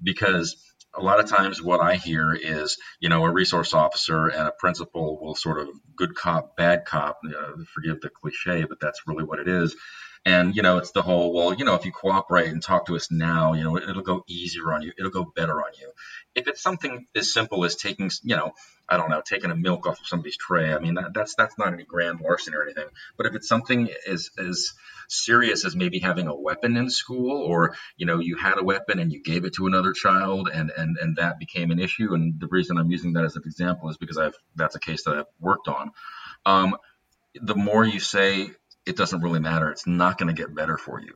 Because 0.02 0.56
a 0.94 1.02
lot 1.02 1.20
of 1.20 1.26
times 1.26 1.60
what 1.60 1.80
I 1.80 1.96
hear 1.96 2.32
is, 2.32 2.78
you 3.00 3.08
know, 3.08 3.24
a 3.24 3.30
resource 3.30 3.74
officer 3.74 4.28
and 4.28 4.48
a 4.48 4.52
principal 4.52 5.18
will 5.20 5.34
sort 5.34 5.58
of 5.58 5.68
good 5.96 6.14
cop, 6.14 6.56
bad 6.56 6.84
cop, 6.84 7.18
you 7.24 7.30
know, 7.30 7.56
forgive 7.74 8.00
the 8.00 8.10
cliche, 8.10 8.64
but 8.64 8.80
that's 8.80 9.02
really 9.06 9.24
what 9.24 9.40
it 9.40 9.48
is 9.48 9.74
and, 10.26 10.56
you 10.56 10.62
know, 10.62 10.78
it's 10.78 10.90
the 10.90 11.02
whole, 11.02 11.32
well, 11.32 11.54
you 11.54 11.64
know, 11.64 11.76
if 11.76 11.84
you 11.84 11.92
cooperate 11.92 12.48
and 12.48 12.60
talk 12.60 12.86
to 12.86 12.96
us 12.96 13.12
now, 13.12 13.52
you 13.52 13.62
know, 13.62 13.76
it'll 13.76 14.02
go 14.02 14.24
easier 14.26 14.72
on 14.72 14.82
you. 14.82 14.92
It'll 14.98 15.12
go 15.12 15.24
better 15.24 15.52
on 15.52 15.70
you. 15.80 15.92
If 16.34 16.48
it's 16.48 16.60
something 16.60 17.06
as 17.14 17.32
simple 17.32 17.64
as 17.64 17.76
taking, 17.76 18.10
you 18.24 18.34
know, 18.34 18.52
I 18.88 18.96
don't 18.96 19.08
know, 19.08 19.22
taking 19.24 19.52
a 19.52 19.56
milk 19.56 19.86
off 19.86 20.00
of 20.00 20.06
somebody's 20.08 20.36
tray, 20.36 20.74
I 20.74 20.80
mean, 20.80 20.94
that, 20.94 21.14
that's 21.14 21.36
that's 21.36 21.56
not 21.58 21.72
any 21.72 21.84
grand 21.84 22.20
larceny 22.20 22.56
or 22.56 22.64
anything. 22.64 22.88
But 23.16 23.26
if 23.26 23.36
it's 23.36 23.46
something 23.46 23.88
as 24.08 24.30
as 24.36 24.72
serious 25.08 25.64
as 25.64 25.76
maybe 25.76 26.00
having 26.00 26.26
a 26.26 26.34
weapon 26.34 26.76
in 26.76 26.90
school, 26.90 27.40
or 27.40 27.76
you 27.96 28.06
know, 28.06 28.18
you 28.18 28.36
had 28.36 28.58
a 28.58 28.64
weapon 28.64 28.98
and 28.98 29.12
you 29.12 29.22
gave 29.22 29.44
it 29.44 29.54
to 29.54 29.68
another 29.68 29.92
child, 29.92 30.48
and 30.52 30.72
and 30.76 30.96
and 31.00 31.16
that 31.16 31.38
became 31.38 31.70
an 31.70 31.78
issue. 31.78 32.14
And 32.14 32.40
the 32.40 32.48
reason 32.48 32.78
I'm 32.78 32.90
using 32.90 33.12
that 33.12 33.24
as 33.24 33.36
an 33.36 33.42
example 33.46 33.90
is 33.90 33.96
because 33.96 34.18
I've 34.18 34.34
that's 34.56 34.74
a 34.74 34.80
case 34.80 35.04
that 35.04 35.16
I've 35.16 35.30
worked 35.38 35.68
on. 35.68 35.92
Um, 36.44 36.76
the 37.40 37.54
more 37.54 37.84
you 37.84 38.00
say 38.00 38.50
it 38.86 38.96
doesn't 38.96 39.20
really 39.20 39.40
matter. 39.40 39.70
It's 39.70 39.86
not 39.86 40.18
going 40.18 40.34
to 40.34 40.40
get 40.40 40.54
better 40.54 40.78
for 40.78 41.00
you. 41.00 41.14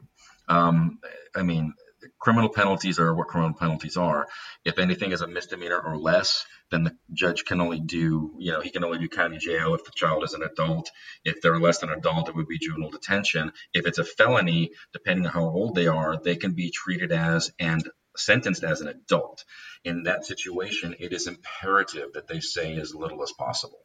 Um, 0.49 0.99
I 1.35 1.43
mean, 1.43 1.75
criminal 2.19 2.49
penalties 2.49 2.99
are 2.99 3.15
what 3.15 3.29
criminal 3.29 3.55
penalties 3.55 3.97
are. 3.97 4.27
If 4.65 4.79
anything 4.79 5.13
is 5.13 5.21
a 5.21 5.27
misdemeanor 5.27 5.79
or 5.79 5.97
less, 5.97 6.45
then 6.71 6.85
the 6.85 6.97
judge 7.13 7.45
can 7.45 7.61
only 7.61 7.81
do, 7.81 8.35
you 8.39 8.53
know, 8.53 8.61
he 8.61 8.71
can 8.71 8.85
only 8.85 8.99
do 8.99 9.09
county 9.09 9.39
jail 9.39 9.75
if 9.75 9.85
the 9.85 9.93
child 9.95 10.25
is 10.25 10.35
an 10.35 10.43
adult. 10.43 10.91
If 11.25 11.41
they're 11.41 11.59
less 11.59 11.79
than 11.79 11.91
an 11.91 11.99
adult, 11.99 12.29
it 12.29 12.35
would 12.35 12.49
be 12.49 12.59
juvenile 12.59 12.91
detention. 12.91 13.53
If 13.75 13.87
it's 13.87 13.99
a 13.99 14.05
felony, 14.05 14.73
depending 14.93 15.27
on 15.27 15.33
how 15.33 15.45
old 15.45 15.75
they 15.75 15.87
are, 15.87 16.21
they 16.23 16.37
can 16.37 16.53
be 16.53 16.71
treated 16.71 17.13
as 17.13 17.53
and 17.59 17.89
sentenced 18.17 18.65
as 18.65 18.81
an 18.81 18.89
adult. 18.89 19.45
In 19.85 20.05
that 20.05 20.25
situation, 20.25 20.97
it 20.99 21.13
is 21.13 21.27
imperative 21.27 22.13
that 22.15 22.29
they 22.29 22.41
say 22.41 22.77
as 22.77 22.95
little 22.95 23.23
as 23.23 23.33
possible. 23.33 23.79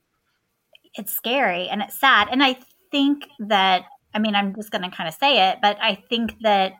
It's 0.95 1.13
scary 1.13 1.67
and 1.67 1.81
it's 1.81 1.99
sad. 1.99 2.29
And 2.31 2.43
I 2.43 2.57
think 2.95 3.27
that, 3.39 3.83
I 4.13 4.19
mean, 4.19 4.35
I'm 4.35 4.55
just 4.55 4.71
going 4.71 4.89
to 4.89 4.95
kind 4.95 5.09
of 5.09 5.15
say 5.15 5.49
it, 5.49 5.57
but 5.61 5.77
I 5.81 5.95
think 6.09 6.39
that 6.43 6.75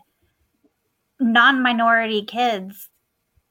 non 1.20 1.62
minority 1.62 2.24
kids 2.24 2.88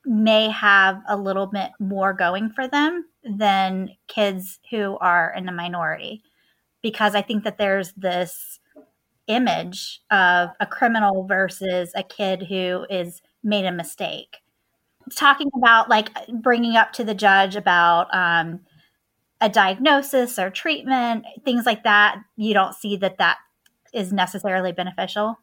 may 0.07 0.49
have 0.49 1.03
a 1.07 1.15
little 1.15 1.47
bit 1.47 1.73
more 1.79 2.15
going 2.15 2.49
for 2.49 2.67
them 2.67 3.05
than 3.23 3.91
kids 4.09 4.61
who 4.71 4.97
are 4.99 5.35
in 5.37 5.45
the 5.45 5.53
minority 5.53 6.23
because 6.83 7.15
I 7.15 7.21
think 7.21 7.45
that 7.45 7.59
there's 7.59 7.93
this 7.93 8.61
image 9.27 10.01
of 10.11 10.49
a 10.59 10.67
criminal 10.67 11.27
versus 11.27 11.93
a 11.95 12.03
kid 12.03 12.47
who 12.49 12.87
is 12.89 13.21
made 13.43 13.67
a 13.67 13.73
mistake. 13.73 14.39
Talking 15.15 15.51
about 15.55 15.91
like 15.91 16.09
bringing 16.33 16.77
up 16.77 16.93
to 16.95 17.05
the 17.05 17.15
judge 17.15 17.57
about 17.57 18.09
um, 18.15 18.61
a 19.41 19.49
diagnosis 19.49 20.39
or 20.39 20.51
treatment, 20.51 21.25
things 21.45 21.67
like 21.67 21.85
that, 21.85 22.19
you 22.37 22.55
don't 22.55 22.75
see 22.75 22.97
that 22.97 23.19
that 23.19 23.39
is 23.93 24.13
necessarily 24.13 24.73
beneficial? 24.73 25.39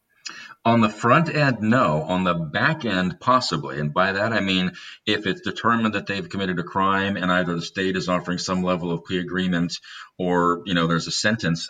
On 0.63 0.81
the 0.81 0.89
front 0.89 1.33
end, 1.33 1.61
no. 1.61 2.03
On 2.03 2.23
the 2.23 2.35
back 2.35 2.85
end, 2.85 3.19
possibly. 3.19 3.79
And 3.79 3.93
by 3.93 4.11
that, 4.11 4.31
I 4.31 4.39
mean 4.39 4.73
if 5.05 5.25
it's 5.25 5.41
determined 5.41 5.95
that 5.95 6.05
they've 6.05 6.29
committed 6.29 6.59
a 6.59 6.63
crime 6.63 7.17
and 7.17 7.31
either 7.31 7.55
the 7.55 7.61
state 7.61 7.97
is 7.97 8.07
offering 8.07 8.37
some 8.37 8.61
level 8.61 8.91
of 8.91 9.03
plea 9.03 9.19
agreement 9.19 9.79
or, 10.19 10.61
you 10.65 10.75
know, 10.75 10.87
there's 10.87 11.07
a 11.07 11.11
sentence, 11.11 11.69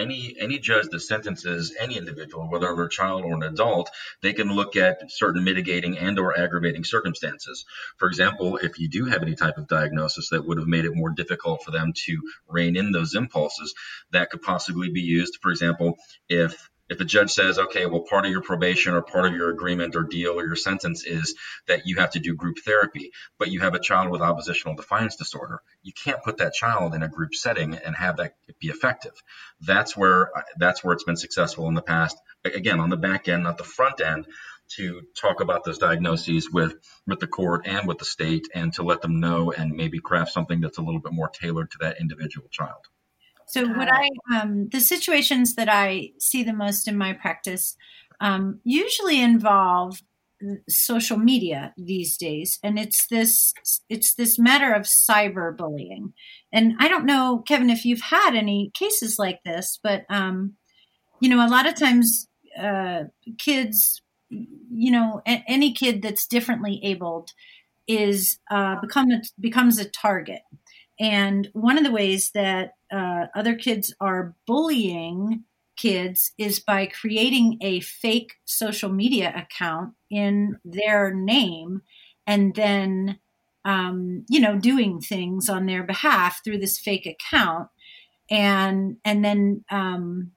any 0.00 0.34
any 0.38 0.58
judge 0.58 0.88
that 0.88 1.00
sentences 1.00 1.74
any 1.78 1.96
individual, 1.96 2.48
whether 2.48 2.74
they're 2.74 2.84
a 2.84 2.88
child 2.88 3.24
or 3.24 3.34
an 3.34 3.42
adult, 3.42 3.90
they 4.22 4.32
can 4.32 4.54
look 4.54 4.76
at 4.76 5.10
certain 5.10 5.44
mitigating 5.44 5.98
and 5.98 6.18
or 6.18 6.38
aggravating 6.38 6.84
circumstances. 6.84 7.64
For 7.98 8.08
example, 8.08 8.56
if 8.56 8.78
you 8.78 8.88
do 8.88 9.04
have 9.06 9.22
any 9.22 9.34
type 9.34 9.58
of 9.58 9.68
diagnosis 9.68 10.30
that 10.30 10.46
would 10.46 10.58
have 10.58 10.66
made 10.66 10.86
it 10.86 10.94
more 10.94 11.10
difficult 11.10 11.62
for 11.62 11.70
them 11.70 11.92
to 12.06 12.18
rein 12.48 12.76
in 12.76 12.92
those 12.92 13.14
impulses, 13.14 13.74
that 14.12 14.30
could 14.30 14.42
possibly 14.42 14.90
be 14.90 15.02
used. 15.02 15.38
For 15.42 15.50
example, 15.50 15.98
if 16.28 16.69
if 16.90 17.00
a 17.00 17.04
judge 17.04 17.30
says, 17.30 17.58
okay, 17.58 17.86
well, 17.86 18.00
part 18.00 18.26
of 18.26 18.32
your 18.32 18.42
probation 18.42 18.94
or 18.94 19.00
part 19.00 19.26
of 19.26 19.34
your 19.34 19.50
agreement 19.50 19.94
or 19.94 20.02
deal 20.02 20.32
or 20.32 20.44
your 20.44 20.56
sentence 20.56 21.04
is 21.06 21.36
that 21.68 21.86
you 21.86 21.96
have 21.96 22.10
to 22.10 22.18
do 22.18 22.34
group 22.34 22.56
therapy, 22.64 23.12
but 23.38 23.50
you 23.50 23.60
have 23.60 23.74
a 23.74 23.80
child 23.80 24.10
with 24.10 24.20
oppositional 24.20 24.74
defiance 24.74 25.14
disorder, 25.14 25.62
you 25.82 25.92
can't 25.92 26.22
put 26.22 26.38
that 26.38 26.52
child 26.52 26.94
in 26.94 27.02
a 27.02 27.08
group 27.08 27.34
setting 27.34 27.74
and 27.74 27.94
have 27.94 28.16
that 28.16 28.34
be 28.60 28.68
effective. 28.68 29.12
That's 29.60 29.96
where 29.96 30.30
that's 30.58 30.82
where 30.82 30.92
it's 30.92 31.04
been 31.04 31.16
successful 31.16 31.68
in 31.68 31.74
the 31.74 31.82
past. 31.82 32.16
Again, 32.44 32.80
on 32.80 32.90
the 32.90 32.96
back 32.96 33.28
end, 33.28 33.44
not 33.44 33.56
the 33.56 33.64
front 33.64 34.00
end, 34.00 34.26
to 34.76 35.02
talk 35.20 35.40
about 35.40 35.64
those 35.64 35.78
diagnoses 35.78 36.50
with 36.50 36.74
with 37.06 37.20
the 37.20 37.26
court 37.26 37.66
and 37.66 37.86
with 37.86 37.98
the 37.98 38.04
state, 38.04 38.48
and 38.54 38.72
to 38.74 38.82
let 38.82 39.00
them 39.00 39.20
know 39.20 39.52
and 39.52 39.72
maybe 39.72 40.00
craft 40.00 40.32
something 40.32 40.60
that's 40.60 40.78
a 40.78 40.82
little 40.82 41.00
bit 41.00 41.12
more 41.12 41.28
tailored 41.28 41.70
to 41.70 41.78
that 41.80 42.00
individual 42.00 42.48
child. 42.50 42.84
So 43.50 43.66
what 43.66 43.88
I 43.92 44.08
um, 44.40 44.68
the 44.68 44.80
situations 44.80 45.56
that 45.56 45.68
I 45.68 46.12
see 46.20 46.44
the 46.44 46.52
most 46.52 46.86
in 46.86 46.96
my 46.96 47.12
practice 47.12 47.76
um, 48.20 48.60
usually 48.62 49.20
involve 49.20 50.02
social 50.68 51.18
media 51.18 51.74
these 51.76 52.16
days, 52.16 52.60
and 52.62 52.78
it's 52.78 53.08
this 53.08 53.52
it's 53.88 54.14
this 54.14 54.38
matter 54.38 54.72
of 54.72 54.82
cyberbullying. 54.82 56.12
And 56.52 56.74
I 56.78 56.86
don't 56.86 57.06
know, 57.06 57.42
Kevin, 57.46 57.70
if 57.70 57.84
you've 57.84 58.02
had 58.02 58.36
any 58.36 58.70
cases 58.72 59.18
like 59.18 59.40
this, 59.44 59.80
but 59.82 60.04
um, 60.08 60.54
you 61.20 61.28
know, 61.28 61.44
a 61.44 61.50
lot 61.50 61.66
of 61.66 61.74
times 61.74 62.28
uh, 62.56 63.04
kids, 63.38 64.00
you 64.30 64.92
know, 64.92 65.22
a- 65.26 65.44
any 65.48 65.72
kid 65.72 66.02
that's 66.02 66.26
differently 66.28 66.80
abled 66.84 67.32
is 67.88 68.38
uh, 68.48 68.80
become 68.80 69.10
a, 69.10 69.22
becomes 69.40 69.78
a 69.80 69.90
target. 69.90 70.42
And 71.00 71.48
one 71.52 71.78
of 71.78 71.84
the 71.84 71.90
ways 71.90 72.30
that 72.34 72.74
uh, 72.90 73.26
other 73.34 73.54
kids 73.54 73.94
are 74.00 74.34
bullying 74.46 75.44
kids 75.76 76.32
is 76.36 76.60
by 76.60 76.86
creating 76.86 77.56
a 77.62 77.80
fake 77.80 78.34
social 78.44 78.90
media 78.90 79.32
account 79.34 79.94
in 80.10 80.58
their 80.64 81.14
name 81.14 81.82
and 82.26 82.54
then 82.54 83.18
um, 83.64 84.24
you 84.28 84.40
know 84.40 84.58
doing 84.58 85.00
things 85.00 85.48
on 85.48 85.66
their 85.66 85.82
behalf 85.82 86.40
through 86.44 86.58
this 86.58 86.78
fake 86.78 87.06
account. 87.06 87.68
And 88.30 88.98
and 89.04 89.24
then 89.24 89.64
um, 89.70 90.32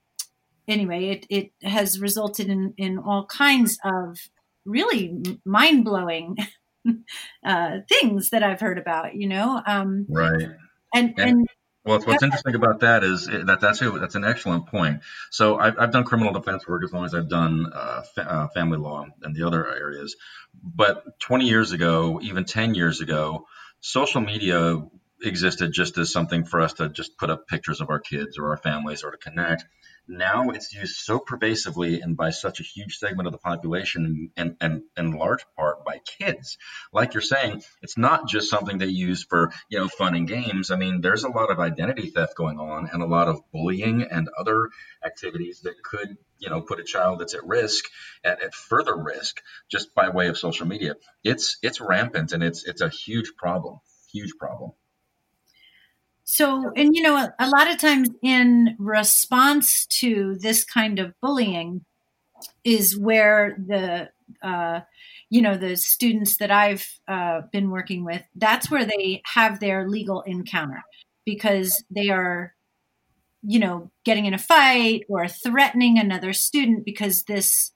anyway 0.68 1.10
it, 1.10 1.26
it 1.30 1.52
has 1.68 2.00
resulted 2.00 2.50
in 2.50 2.74
in 2.78 2.98
all 2.98 3.26
kinds 3.26 3.78
of 3.84 4.18
really 4.66 5.22
mind-blowing 5.46 6.38
uh, 7.46 7.78
things 7.90 8.30
that 8.30 8.44
i've 8.44 8.62
heard 8.62 8.78
about 8.78 9.16
you 9.16 9.28
know 9.28 9.62
um, 9.68 10.06
right. 10.10 10.42
and, 10.94 11.14
and, 11.18 11.20
and 11.20 11.48
well, 11.86 12.00
what's 12.00 12.24
interesting 12.24 12.56
about 12.56 12.80
that 12.80 13.04
is 13.04 13.26
that 13.28 13.60
that's 13.60 13.82
a, 13.82 13.92
that's 13.92 14.16
an 14.16 14.24
excellent 14.24 14.68
point. 14.68 15.02
So 15.32 15.58
I've, 15.60 15.78
I've 15.78 15.92
done 15.92 16.06
criminal 16.06 16.32
defense 16.32 16.66
work 16.68 16.84
as 16.84 16.94
long 16.94 17.06
as 17.06 17.14
I've 17.14 17.28
done 17.28 17.72
uh, 17.74 18.04
fa- 18.16 18.32
uh, 18.32 18.48
family 18.50 18.78
law 18.78 19.06
and 19.22 19.36
the 19.36 19.46
other 19.46 19.68
areas. 19.68 20.16
But 20.64 21.20
20 21.20 21.46
years 21.46 21.72
ago, 21.74 22.20
even 22.22 22.46
10 22.46 22.76
years 22.76 23.02
ago, 23.02 23.48
social 23.82 24.22
media 24.22 24.82
existed 25.22 25.74
just 25.74 25.98
as 25.98 26.12
something 26.12 26.46
for 26.46 26.62
us 26.62 26.74
to 26.74 26.90
just 26.90 27.18
put 27.18 27.30
up 27.30 27.48
pictures 27.48 27.82
of 27.82 27.90
our 27.90 28.00
kids 28.00 28.38
or 28.38 28.52
our 28.52 28.58
families 28.58 29.04
or 29.04 29.12
to 29.12 29.18
connect. 29.18 29.66
Now 30.08 30.50
it's 30.50 30.74
used 30.74 30.98
so 30.98 31.18
pervasively 31.18 32.02
and 32.02 32.18
by 32.18 32.32
such 32.32 32.60
a 32.60 32.64
huge 32.64 32.98
segment 32.98 33.28
of 33.28 33.32
the 33.32 33.40
population 33.40 34.32
and, 34.36 34.58
and, 34.60 34.84
in 34.98 35.12
large 35.12 35.46
part 35.56 35.86
by 35.86 36.00
kids. 36.00 36.58
Like 36.92 37.14
you're 37.14 37.22
saying, 37.22 37.64
it's 37.82 37.98
not 37.98 38.28
just 38.28 38.50
something 38.50 38.78
they 38.78 38.88
use 38.88 39.24
for, 39.24 39.54
you 39.70 39.80
know, 39.80 39.88
fun 39.88 40.16
and 40.16 40.28
games. 40.28 40.72
I 40.72 40.76
mean, 40.76 41.00
there's 41.00 41.24
a 41.24 41.30
lot 41.30 41.52
of 41.52 41.60
identity 41.60 42.10
theft 42.10 42.36
going 42.36 42.60
on 42.60 42.90
and 42.92 43.02
a 43.02 43.08
lot 43.08 43.30
of 43.30 43.40
bullying 43.54 44.04
and 44.04 44.30
other 44.38 44.70
activities 45.06 45.62
that 45.62 45.82
could, 45.82 46.18
you 46.38 46.50
know, 46.50 46.62
put 46.62 46.82
a 46.82 46.84
child 46.84 47.20
that's 47.20 47.34
at 47.34 47.46
risk 47.46 47.86
at, 48.26 48.44
at 48.44 48.54
further 48.54 48.96
risk 48.96 49.42
just 49.70 49.96
by 49.96 50.10
way 50.10 50.28
of 50.28 50.38
social 50.38 50.68
media. 50.68 50.96
It's 51.24 51.58
it's 51.62 51.80
rampant 51.80 52.34
and 52.34 52.44
it's 52.44 52.66
it's 52.66 52.82
a 52.82 52.90
huge 52.90 53.36
problem. 53.38 53.80
Huge 54.12 54.34
problem. 54.38 54.74
So, 56.26 56.72
and 56.76 56.96
you 56.96 57.02
know, 57.02 57.16
a, 57.16 57.34
a 57.40 57.50
lot 57.50 57.70
of 57.70 57.80
times 57.80 58.10
in 58.22 58.76
response 58.80 59.86
to 60.00 60.36
this 60.40 60.64
kind 60.64 61.00
of 61.00 61.14
bullying 61.22 61.84
is 62.64 62.98
where 62.98 63.58
the, 63.68 64.10
uh, 64.42 64.82
you 65.30 65.42
know, 65.42 65.58
the 65.58 65.76
students 65.76 66.38
that 66.38 66.52
I've 66.52 66.88
uh, 67.08 67.42
been 67.52 67.70
working 67.70 68.06
with, 68.06 68.22
that's 68.36 68.72
where 68.72 68.86
they 68.86 69.22
have 69.26 69.60
their 69.60 69.88
legal 69.90 70.22
encounter 70.22 70.84
because 71.26 71.84
they 71.90 72.10
are, 72.10 72.54
you 73.42 73.60
know, 73.60 73.92
getting 74.06 74.26
in 74.26 74.34
a 74.34 74.38
fight 74.38 75.04
or 75.10 75.28
threatening 75.28 75.98
another 75.98 76.34
student 76.34 76.86
because 76.86 77.24
this 77.24 77.72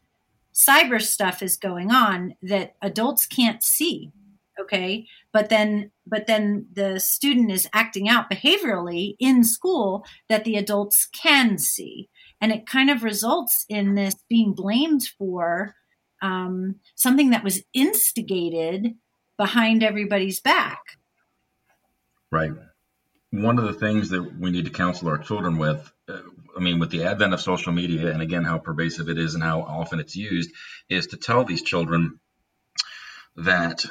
cyber 0.57 1.01
stuff 1.01 1.43
is 1.43 1.55
going 1.57 1.91
on 1.91 2.35
that 2.41 2.75
adults 2.81 3.27
can't 3.27 3.61
see 3.61 4.11
okay 4.59 5.05
but 5.37 5.49
then 5.49 5.91
but 6.07 6.25
then 6.25 6.65
the 6.73 6.99
student 6.99 7.51
is 7.51 7.69
acting 7.71 8.09
out 8.09 8.27
behaviorally 8.27 9.15
in 9.19 9.43
school 9.43 10.03
that 10.29 10.45
the 10.45 10.55
adults 10.55 11.07
can 11.13 11.59
see. 11.59 12.09
And 12.41 12.51
it 12.51 12.65
kind 12.65 12.89
of 12.89 13.03
results 13.03 13.63
in 13.69 13.93
this 13.93 14.15
being 14.27 14.53
blamed 14.53 15.03
for 15.19 15.75
um, 16.23 16.77
something 16.95 17.29
that 17.29 17.43
was 17.43 17.61
instigated 17.71 18.95
behind 19.37 19.83
everybody's 19.83 20.39
back. 20.39 20.81
Right. 22.31 22.53
One 23.29 23.59
of 23.59 23.65
the 23.65 23.73
things 23.73 24.09
that 24.09 24.39
we 24.39 24.49
need 24.49 24.65
to 24.65 24.71
counsel 24.71 25.07
our 25.09 25.19
children 25.19 25.59
with 25.59 25.91
uh, 26.09 26.17
i 26.57 26.59
mean 26.59 26.79
with 26.79 26.89
the 26.89 27.03
advent 27.03 27.35
of 27.35 27.41
social 27.41 27.73
media 27.73 28.11
and 28.11 28.23
again 28.23 28.43
how 28.43 28.57
pervasive 28.57 29.07
it 29.07 29.19
is 29.19 29.35
and 29.35 29.43
how 29.43 29.61
often 29.61 29.99
it's 29.99 30.15
used 30.15 30.49
is 30.89 31.05
to 31.05 31.17
tell 31.17 31.43
these 31.43 31.61
children 31.61 32.19
that 33.35 33.85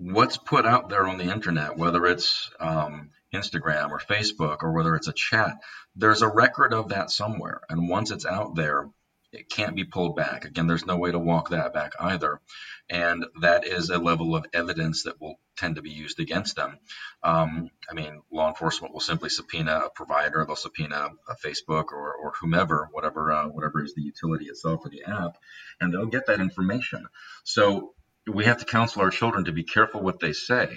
what's 0.00 0.38
put 0.38 0.66
out 0.66 0.88
there 0.88 1.06
on 1.06 1.18
the 1.18 1.30
internet, 1.30 1.76
whether 1.76 2.06
it's 2.06 2.50
um, 2.58 3.10
Instagram 3.34 3.90
or 3.90 3.98
Facebook 3.98 4.62
or 4.62 4.72
whether 4.72 4.96
it's 4.96 5.08
a 5.08 5.12
chat, 5.12 5.58
there's 5.94 6.22
a 6.22 6.28
record 6.28 6.72
of 6.72 6.88
that 6.88 7.10
somewhere. 7.10 7.60
And 7.68 7.88
once 7.88 8.10
it's 8.10 8.26
out 8.26 8.54
there, 8.54 8.88
it 9.32 9.48
can't 9.48 9.76
be 9.76 9.84
pulled 9.84 10.16
back. 10.16 10.44
Again, 10.44 10.66
there's 10.66 10.86
no 10.86 10.96
way 10.96 11.12
to 11.12 11.18
walk 11.18 11.50
that 11.50 11.72
back 11.72 11.92
either. 12.00 12.40
And 12.88 13.26
that 13.42 13.64
is 13.64 13.90
a 13.90 13.98
level 13.98 14.34
of 14.34 14.46
evidence 14.52 15.04
that 15.04 15.20
will 15.20 15.38
tend 15.56 15.76
to 15.76 15.82
be 15.82 15.90
used 15.90 16.18
against 16.18 16.56
them. 16.56 16.78
Um, 17.22 17.70
I 17.88 17.94
mean, 17.94 18.22
law 18.32 18.48
enforcement 18.48 18.92
will 18.92 19.00
simply 19.00 19.28
subpoena 19.28 19.82
a 19.86 19.90
provider, 19.90 20.44
they'll 20.44 20.56
subpoena 20.56 21.10
a 21.28 21.36
Facebook 21.36 21.92
or, 21.92 22.14
or 22.14 22.32
whomever, 22.40 22.88
whatever, 22.90 23.30
uh, 23.30 23.46
whatever 23.48 23.84
is 23.84 23.94
the 23.94 24.02
utility 24.02 24.46
itself 24.46 24.80
or 24.84 24.88
the 24.88 25.04
app, 25.04 25.36
and 25.80 25.92
they'll 25.92 26.06
get 26.06 26.26
that 26.26 26.40
information. 26.40 27.06
So 27.44 27.94
we 28.26 28.44
have 28.44 28.58
to 28.58 28.64
counsel 28.64 29.02
our 29.02 29.10
children 29.10 29.44
to 29.44 29.52
be 29.52 29.64
careful 29.64 30.00
what 30.00 30.20
they 30.20 30.32
say. 30.32 30.76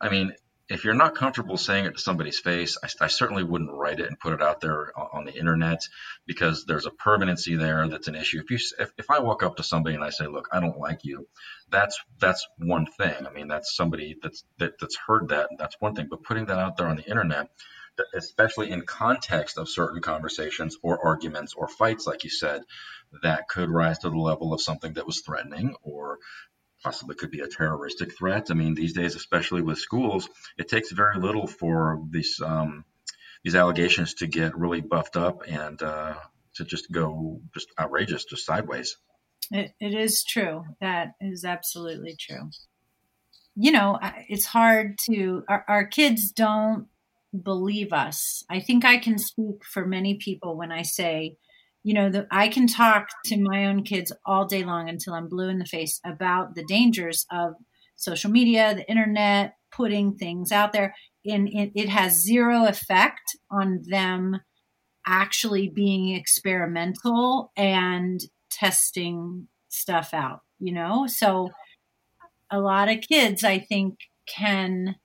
I 0.00 0.08
mean, 0.08 0.32
if 0.70 0.84
you're 0.84 0.94
not 0.94 1.16
comfortable 1.16 1.56
saying 1.56 1.84
it 1.84 1.96
to 1.96 2.00
somebody's 2.00 2.38
face, 2.38 2.78
I, 2.82 3.04
I, 3.04 3.08
certainly 3.08 3.42
wouldn't 3.42 3.72
write 3.72 3.98
it 3.98 4.06
and 4.06 4.18
put 4.18 4.32
it 4.32 4.40
out 4.40 4.60
there 4.60 4.92
on 4.96 5.24
the 5.24 5.34
internet 5.34 5.80
because 6.26 6.64
there's 6.64 6.86
a 6.86 6.92
permanency 6.92 7.56
there 7.56 7.88
that's 7.88 8.06
an 8.06 8.14
issue. 8.14 8.40
If 8.40 8.50
you 8.52 8.58
if, 8.78 8.92
if 8.96 9.10
I 9.10 9.18
walk 9.18 9.42
up 9.42 9.56
to 9.56 9.64
somebody 9.64 9.96
and 9.96 10.04
I 10.04 10.10
say, 10.10 10.28
"Look, 10.28 10.48
I 10.52 10.60
don't 10.60 10.78
like 10.78 11.04
you," 11.04 11.26
that's 11.70 11.98
that's 12.20 12.46
one 12.56 12.86
thing. 12.86 13.26
I 13.26 13.30
mean, 13.30 13.48
that's 13.48 13.74
somebody 13.74 14.16
that's 14.22 14.44
that, 14.58 14.78
that's 14.78 14.96
heard 14.96 15.30
that. 15.30 15.48
That's 15.58 15.76
one 15.80 15.96
thing. 15.96 16.06
But 16.08 16.22
putting 16.22 16.46
that 16.46 16.58
out 16.58 16.76
there 16.76 16.86
on 16.86 16.96
the 16.96 17.10
internet, 17.10 17.48
especially 18.14 18.70
in 18.70 18.82
context 18.82 19.58
of 19.58 19.68
certain 19.68 20.00
conversations 20.00 20.76
or 20.82 21.04
arguments 21.04 21.54
or 21.54 21.66
fights, 21.66 22.06
like 22.06 22.22
you 22.22 22.30
said, 22.30 22.62
that 23.22 23.48
could 23.48 23.70
rise 23.70 23.98
to 23.98 24.10
the 24.10 24.16
level 24.16 24.54
of 24.54 24.62
something 24.62 24.92
that 24.94 25.06
was 25.06 25.20
threatening 25.20 25.74
or 25.82 26.18
possibly 26.82 27.14
could 27.14 27.30
be 27.30 27.40
a 27.40 27.48
terroristic 27.48 28.16
threat. 28.16 28.48
I 28.50 28.54
mean, 28.54 28.74
these 28.74 28.92
days, 28.92 29.14
especially 29.14 29.62
with 29.62 29.78
schools, 29.78 30.28
it 30.58 30.68
takes 30.68 30.90
very 30.92 31.18
little 31.18 31.46
for 31.46 32.02
these 32.10 32.40
um, 32.44 32.84
these 33.42 33.54
allegations 33.54 34.14
to 34.14 34.26
get 34.26 34.56
really 34.56 34.80
buffed 34.80 35.16
up 35.16 35.42
and 35.48 35.80
uh, 35.82 36.14
to 36.54 36.64
just 36.64 36.90
go 36.92 37.40
just 37.54 37.68
outrageous, 37.78 38.24
just 38.24 38.46
sideways. 38.46 38.96
It, 39.50 39.72
it 39.80 39.94
is 39.94 40.24
true. 40.24 40.64
That 40.80 41.14
is 41.20 41.44
absolutely 41.44 42.16
true. 42.18 42.50
You 43.56 43.72
know, 43.72 43.98
it's 44.28 44.46
hard 44.46 44.98
to 45.10 45.44
our, 45.48 45.64
our 45.68 45.86
kids 45.86 46.30
don't 46.32 46.86
believe 47.42 47.92
us. 47.92 48.44
I 48.48 48.60
think 48.60 48.84
I 48.84 48.98
can 48.98 49.18
speak 49.18 49.64
for 49.64 49.86
many 49.86 50.14
people 50.14 50.56
when 50.56 50.72
I 50.72 50.82
say, 50.82 51.36
you 51.82 51.94
know, 51.94 52.10
that 52.10 52.26
I 52.30 52.48
can 52.48 52.66
talk 52.66 53.08
to 53.26 53.40
my 53.40 53.66
own 53.66 53.84
kids 53.84 54.12
all 54.26 54.44
day 54.44 54.64
long 54.64 54.88
until 54.88 55.14
I'm 55.14 55.28
blue 55.28 55.48
in 55.48 55.58
the 55.58 55.64
face 55.64 56.00
about 56.04 56.54
the 56.54 56.64
dangers 56.64 57.26
of 57.30 57.54
social 57.96 58.30
media, 58.30 58.74
the 58.74 58.88
internet, 58.88 59.54
putting 59.72 60.16
things 60.16 60.52
out 60.52 60.72
there. 60.72 60.94
And 61.24 61.48
it, 61.48 61.72
it 61.74 61.88
has 61.88 62.22
zero 62.22 62.66
effect 62.66 63.36
on 63.50 63.82
them 63.88 64.40
actually 65.06 65.68
being 65.68 66.14
experimental 66.14 67.52
and 67.56 68.20
testing 68.50 69.48
stuff 69.68 70.12
out, 70.12 70.40
you 70.58 70.72
know? 70.72 71.06
So 71.06 71.50
a 72.50 72.60
lot 72.60 72.90
of 72.90 73.00
kids, 73.00 73.44
I 73.44 73.58
think, 73.58 73.98
can 74.26 74.96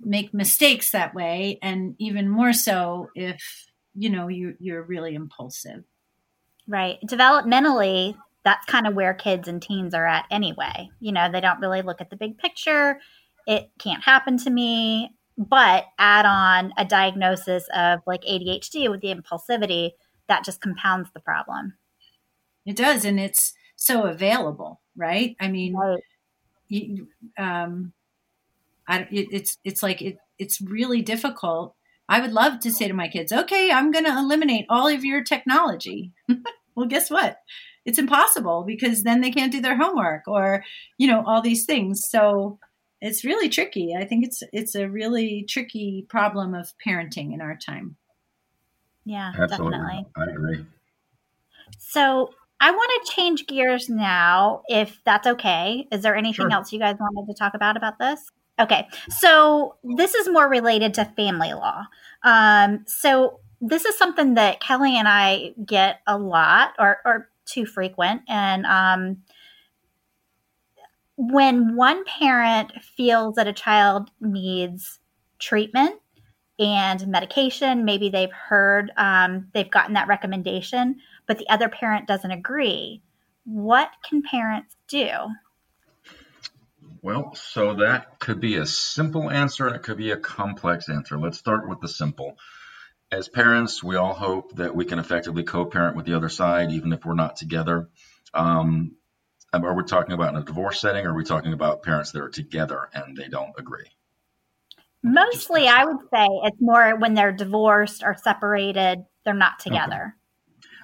make 0.00 0.34
mistakes 0.34 0.90
that 0.90 1.14
way. 1.14 1.58
And 1.62 1.94
even 1.98 2.28
more 2.28 2.52
so 2.52 3.08
if, 3.14 3.67
you 3.98 4.10
know, 4.10 4.28
you, 4.28 4.54
you're 4.60 4.82
really 4.82 5.14
impulsive. 5.14 5.84
Right. 6.66 6.98
Developmentally, 7.06 8.16
that's 8.44 8.66
kind 8.66 8.86
of 8.86 8.94
where 8.94 9.14
kids 9.14 9.48
and 9.48 9.60
teens 9.60 9.94
are 9.94 10.06
at 10.06 10.26
anyway. 10.30 10.90
You 11.00 11.12
know, 11.12 11.30
they 11.30 11.40
don't 11.40 11.60
really 11.60 11.82
look 11.82 12.00
at 12.00 12.10
the 12.10 12.16
big 12.16 12.38
picture. 12.38 13.00
It 13.46 13.70
can't 13.78 14.02
happen 14.02 14.38
to 14.38 14.50
me 14.50 15.10
but 15.38 15.86
add 15.98 16.26
on 16.26 16.72
a 16.76 16.84
diagnosis 16.84 17.68
of 17.72 18.00
like 18.06 18.22
ADHD 18.22 18.90
with 18.90 19.00
the 19.00 19.14
impulsivity, 19.14 19.92
that 20.26 20.44
just 20.44 20.60
compounds 20.60 21.10
the 21.14 21.20
problem. 21.20 21.74
It 22.66 22.76
does, 22.76 23.04
and 23.04 23.20
it's 23.20 23.54
so 23.76 24.02
available, 24.02 24.80
right? 24.96 25.36
I 25.40 25.48
mean, 25.48 25.74
right. 25.74 26.02
You, 26.68 27.08
um, 27.38 27.92
I, 28.86 29.06
it, 29.10 29.28
it's 29.30 29.56
it's 29.64 29.82
like 29.82 30.02
it, 30.02 30.18
it's 30.38 30.60
really 30.60 31.00
difficult. 31.00 31.76
I 32.08 32.20
would 32.20 32.32
love 32.32 32.60
to 32.60 32.72
say 32.72 32.88
to 32.88 32.94
my 32.94 33.08
kids, 33.08 33.32
"Okay, 33.32 33.70
I'm 33.70 33.90
going 33.90 34.04
to 34.04 34.16
eliminate 34.16 34.66
all 34.68 34.88
of 34.88 35.04
your 35.04 35.22
technology." 35.22 36.12
well, 36.74 36.86
guess 36.86 37.10
what? 37.10 37.38
It's 37.84 37.98
impossible 37.98 38.64
because 38.66 39.02
then 39.02 39.20
they 39.20 39.30
can't 39.30 39.52
do 39.52 39.60
their 39.60 39.76
homework 39.76 40.26
or 40.26 40.64
you 40.98 41.06
know 41.06 41.22
all 41.26 41.42
these 41.42 41.64
things. 41.64 42.06
So 42.08 42.58
it's 43.00 43.24
really 43.24 43.48
tricky. 43.48 43.94
I 43.98 44.04
think 44.04 44.24
it's 44.26 44.42
it's 44.52 44.74
a 44.74 44.88
really 44.88 45.44
tricky 45.48 46.06
problem 46.08 46.54
of 46.54 46.72
parenting 46.84 47.32
in 47.32 47.40
our 47.40 47.56
time. 47.56 47.96
Yeah, 49.04 49.32
Absolutely. 49.38 49.70
definitely. 49.78 50.06
I 50.16 50.24
agree. 50.24 50.66
So 51.78 52.30
I 52.60 52.70
want 52.72 53.06
to 53.06 53.12
change 53.12 53.46
gears 53.46 53.88
now, 53.88 54.62
if 54.68 55.00
that's 55.04 55.26
okay. 55.26 55.86
Is 55.92 56.02
there 56.02 56.16
anything 56.16 56.46
sure. 56.46 56.52
else 56.52 56.72
you 56.72 56.78
guys 56.78 56.96
wanted 56.98 57.30
to 57.32 57.38
talk 57.38 57.54
about 57.54 57.76
about 57.76 57.98
this? 57.98 58.20
Okay, 58.60 58.88
so 59.08 59.76
this 59.84 60.14
is 60.14 60.28
more 60.28 60.48
related 60.48 60.94
to 60.94 61.04
family 61.16 61.52
law. 61.52 61.84
Um, 62.24 62.84
so 62.86 63.40
this 63.60 63.84
is 63.84 63.96
something 63.96 64.34
that 64.34 64.60
Kelly 64.60 64.96
and 64.96 65.06
I 65.08 65.54
get 65.64 66.00
a 66.06 66.18
lot, 66.18 66.72
or, 66.78 66.98
or 67.04 67.28
too 67.44 67.66
frequent, 67.66 68.22
and 68.28 68.66
um, 68.66 69.18
when 71.16 71.74
one 71.74 72.04
parent 72.04 72.72
feels 72.96 73.34
that 73.34 73.48
a 73.48 73.52
child 73.52 74.10
needs 74.20 75.00
treatment 75.40 76.00
and 76.60 77.06
medication, 77.08 77.84
maybe 77.84 78.08
they've 78.08 78.32
heard, 78.32 78.92
um, 78.96 79.48
they've 79.52 79.70
gotten 79.70 79.94
that 79.94 80.08
recommendation, 80.08 80.96
but 81.26 81.38
the 81.38 81.48
other 81.48 81.68
parent 81.68 82.06
doesn't 82.06 82.30
agree, 82.30 83.02
what 83.44 83.90
can 84.08 84.22
parents 84.22 84.76
do? 84.86 85.10
Well, 87.02 87.34
so 87.34 87.74
that 87.74 88.18
could 88.18 88.40
be 88.40 88.56
a 88.56 88.66
simple 88.66 89.30
answer 89.30 89.66
and 89.66 89.76
it 89.76 89.82
could 89.82 89.98
be 89.98 90.10
a 90.10 90.16
complex 90.16 90.88
answer. 90.88 91.18
Let's 91.18 91.38
start 91.38 91.68
with 91.68 91.80
the 91.80 91.88
simple. 91.88 92.36
As 93.10 93.28
parents, 93.28 93.82
we 93.82 93.96
all 93.96 94.14
hope 94.14 94.56
that 94.56 94.74
we 94.74 94.84
can 94.84 94.98
effectively 94.98 95.42
co 95.42 95.64
parent 95.64 95.96
with 95.96 96.06
the 96.06 96.14
other 96.14 96.28
side, 96.28 96.72
even 96.72 96.92
if 96.92 97.04
we're 97.04 97.14
not 97.14 97.36
together. 97.36 97.88
Um, 98.34 98.96
um, 99.52 99.64
are 99.64 99.74
we 99.74 99.84
talking 99.84 100.12
about 100.12 100.34
in 100.34 100.40
a 100.40 100.44
divorce 100.44 100.80
setting 100.80 101.06
or 101.06 101.10
are 101.10 101.16
we 101.16 101.24
talking 101.24 101.52
about 101.52 101.82
parents 101.82 102.12
that 102.12 102.22
are 102.22 102.28
together 102.28 102.88
and 102.92 103.16
they 103.16 103.28
don't 103.28 103.54
agree? 103.58 103.86
Mostly, 105.02 105.66
I 105.68 105.84
would 105.84 106.00
say 106.12 106.26
it's 106.44 106.60
more 106.60 106.96
when 106.96 107.14
they're 107.14 107.32
divorced 107.32 108.02
or 108.04 108.14
separated, 108.14 109.04
they're 109.24 109.32
not 109.32 109.60
together. 109.60 110.16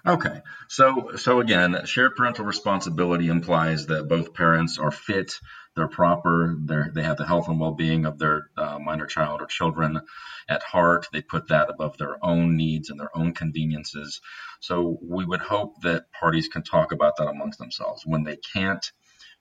Okay. 0.07 0.29
okay. 0.29 0.40
So, 0.69 1.17
so 1.17 1.40
again, 1.40 1.85
shared 1.85 2.17
parental 2.17 2.45
responsibility 2.45 3.29
implies 3.29 3.87
that 3.87 4.09
both 4.09 4.33
parents 4.33 4.79
are 4.79 4.93
fit 4.93 5.35
they're 5.77 5.89
proper, 5.89 6.57
they're, 6.59 6.91
they 6.95 7.03
have 7.03 7.17
the 7.17 7.27
health 7.27 7.49
and 7.49 7.59
well 7.59 7.75
being 7.75 8.07
of 8.07 8.19
their 8.19 8.49
uh, 8.57 8.79
minor 8.79 9.07
child 9.07 9.41
or 9.43 9.47
children 9.47 10.01
at 10.49 10.63
heart. 10.63 11.07
They 11.13 11.21
put 11.21 11.49
that 11.49 11.71
above 11.71 11.99
their 11.99 12.25
own 12.25 12.57
needs 12.57 12.91
and 12.91 12.99
their 12.99 13.17
own 13.17 13.35
conveniences. 13.35 14.21
So 14.61 14.99
we 15.03 15.25
would 15.25 15.41
hope 15.41 15.83
that 15.83 16.11
parties 16.13 16.49
can 16.49 16.63
talk 16.63 16.93
about 16.93 17.17
that 17.19 17.29
amongst 17.29 17.59
themselves. 17.59 18.03
When 18.07 18.23
they 18.23 18.37
can't, 18.37 18.85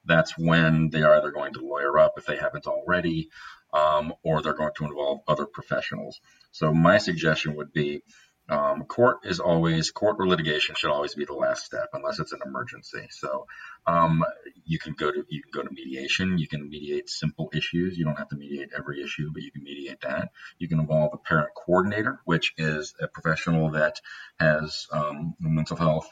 that's 0.06 0.38
when 0.38 0.90
they 0.90 1.04
are 1.04 1.16
either 1.16 1.32
going 1.32 1.54
to 1.54 1.66
lawyer 1.66 1.98
up 2.00 2.14
if 2.18 2.26
they 2.26 2.38
haven't 2.38 2.68
already, 2.68 3.30
um, 3.74 4.14
or 4.24 4.42
they're 4.42 4.54
going 4.54 4.74
to 4.78 4.86
involve 4.86 5.20
other 5.28 5.46
professionals. 5.46 6.20
So 6.52 6.74
my 6.74 6.98
suggestion 6.98 7.56
would 7.56 7.74
be 7.74 8.02
um, 8.50 8.84
court 8.84 9.20
is 9.24 9.40
always 9.40 9.92
court 9.92 10.18
or 10.20 10.28
litigation 10.28 10.76
should 10.76 10.92
always 10.92 11.16
be 11.16 11.26
the 11.26 11.34
last 11.34 11.66
step 11.66 11.90
unless 11.94 12.20
it's 12.20 12.34
an 12.34 12.42
emergency. 12.46 13.08
So 13.10 13.48
um, 13.86 14.24
you 14.66 14.80
can 14.80 14.94
go 14.94 15.12
to 15.12 15.26
you 15.30 15.42
can 15.42 15.52
go 15.52 15.62
to 15.62 15.74
mediation. 15.74 16.38
You 16.38 16.48
can 16.48 16.70
mediate 16.70 17.10
simple 17.10 17.50
issues. 17.54 17.98
You 17.98 18.06
don't 18.06 18.18
have 18.18 18.30
to 18.30 18.36
mediate 18.36 18.70
every 18.78 19.04
issue, 19.04 19.32
but 19.34 19.44
you 19.44 19.52
can 19.52 19.64
mediate 19.64 20.02
that. 20.02 20.30
You 20.58 20.68
can 20.68 20.80
involve 20.80 21.14
a 21.14 21.18
parent 21.18 21.50
coordinator, 21.56 22.20
which 22.26 22.54
is 22.58 22.94
a 23.02 23.08
professional 23.08 23.72
that 23.72 24.00
has 24.40 24.88
um, 24.92 25.36
mental 25.40 25.78
health 25.78 26.08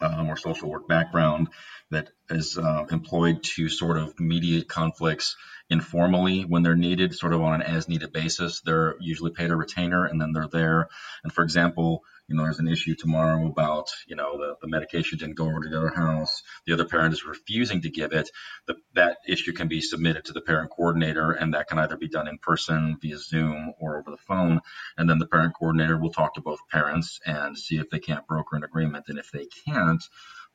um, 0.00 0.28
or 0.28 0.36
social 0.36 0.70
work 0.70 0.88
background 0.88 1.48
that 1.90 2.10
is 2.28 2.56
uh, 2.56 2.86
employed 2.90 3.42
to 3.42 3.68
sort 3.68 3.98
of 3.98 4.18
mediate 4.18 4.68
conflicts 4.68 5.36
informally 5.68 6.42
when 6.42 6.62
they're 6.62 6.76
needed, 6.76 7.14
sort 7.14 7.32
of 7.32 7.42
on 7.42 7.54
an 7.54 7.62
as 7.62 7.88
needed 7.88 8.12
basis. 8.12 8.60
They're 8.60 8.96
usually 9.00 9.32
paid 9.32 9.50
a 9.50 9.56
retainer 9.56 10.04
and 10.04 10.20
then 10.20 10.32
they're 10.32 10.48
there. 10.48 10.88
And 11.22 11.32
for 11.32 11.42
example, 11.42 12.04
you 12.30 12.36
know, 12.36 12.44
there's 12.44 12.60
an 12.60 12.68
issue 12.68 12.94
tomorrow 12.94 13.44
about, 13.46 13.90
you 14.06 14.14
know, 14.14 14.38
the, 14.38 14.54
the 14.62 14.68
medication 14.68 15.18
didn't 15.18 15.34
go 15.34 15.46
over 15.46 15.60
to 15.60 15.68
the 15.68 15.76
other 15.76 15.92
house. 15.94 16.42
The 16.64 16.72
other 16.72 16.84
parent 16.84 17.12
is 17.12 17.26
refusing 17.26 17.82
to 17.82 17.90
give 17.90 18.12
it. 18.12 18.30
The, 18.68 18.76
that 18.94 19.18
issue 19.26 19.52
can 19.52 19.66
be 19.66 19.80
submitted 19.80 20.26
to 20.26 20.32
the 20.32 20.40
parent 20.40 20.70
coordinator, 20.70 21.32
and 21.32 21.54
that 21.54 21.66
can 21.66 21.80
either 21.80 21.96
be 21.96 22.08
done 22.08 22.28
in 22.28 22.38
person 22.38 22.98
via 23.02 23.18
Zoom 23.18 23.72
or 23.80 23.98
over 23.98 24.12
the 24.12 24.16
phone. 24.16 24.60
And 24.96 25.10
then 25.10 25.18
the 25.18 25.26
parent 25.26 25.54
coordinator 25.58 25.98
will 25.98 26.12
talk 26.12 26.34
to 26.34 26.40
both 26.40 26.60
parents 26.70 27.18
and 27.26 27.58
see 27.58 27.78
if 27.78 27.90
they 27.90 27.98
can't 27.98 28.26
broker 28.28 28.54
an 28.54 28.62
agreement. 28.62 29.06
And 29.08 29.18
if 29.18 29.32
they 29.32 29.46
can't, 29.66 30.02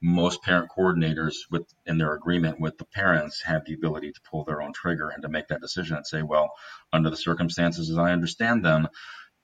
most 0.01 0.43
parent 0.43 0.69
coordinators 0.77 1.35
with 1.51 1.63
in 1.85 1.97
their 1.97 2.13
agreement 2.13 2.59
with 2.59 2.77
the 2.77 2.85
parents 2.85 3.41
have 3.43 3.65
the 3.65 3.73
ability 3.73 4.11
to 4.11 4.21
pull 4.29 4.45
their 4.45 4.61
own 4.61 4.71
trigger 4.71 5.09
and 5.09 5.23
to 5.23 5.29
make 5.29 5.47
that 5.47 5.61
decision 5.61 5.97
and 5.97 6.05
say 6.05 6.21
well 6.21 6.51
under 6.91 7.09
the 7.09 7.15
circumstances 7.15 7.89
as 7.89 7.97
i 7.97 8.11
understand 8.11 8.63
them 8.63 8.87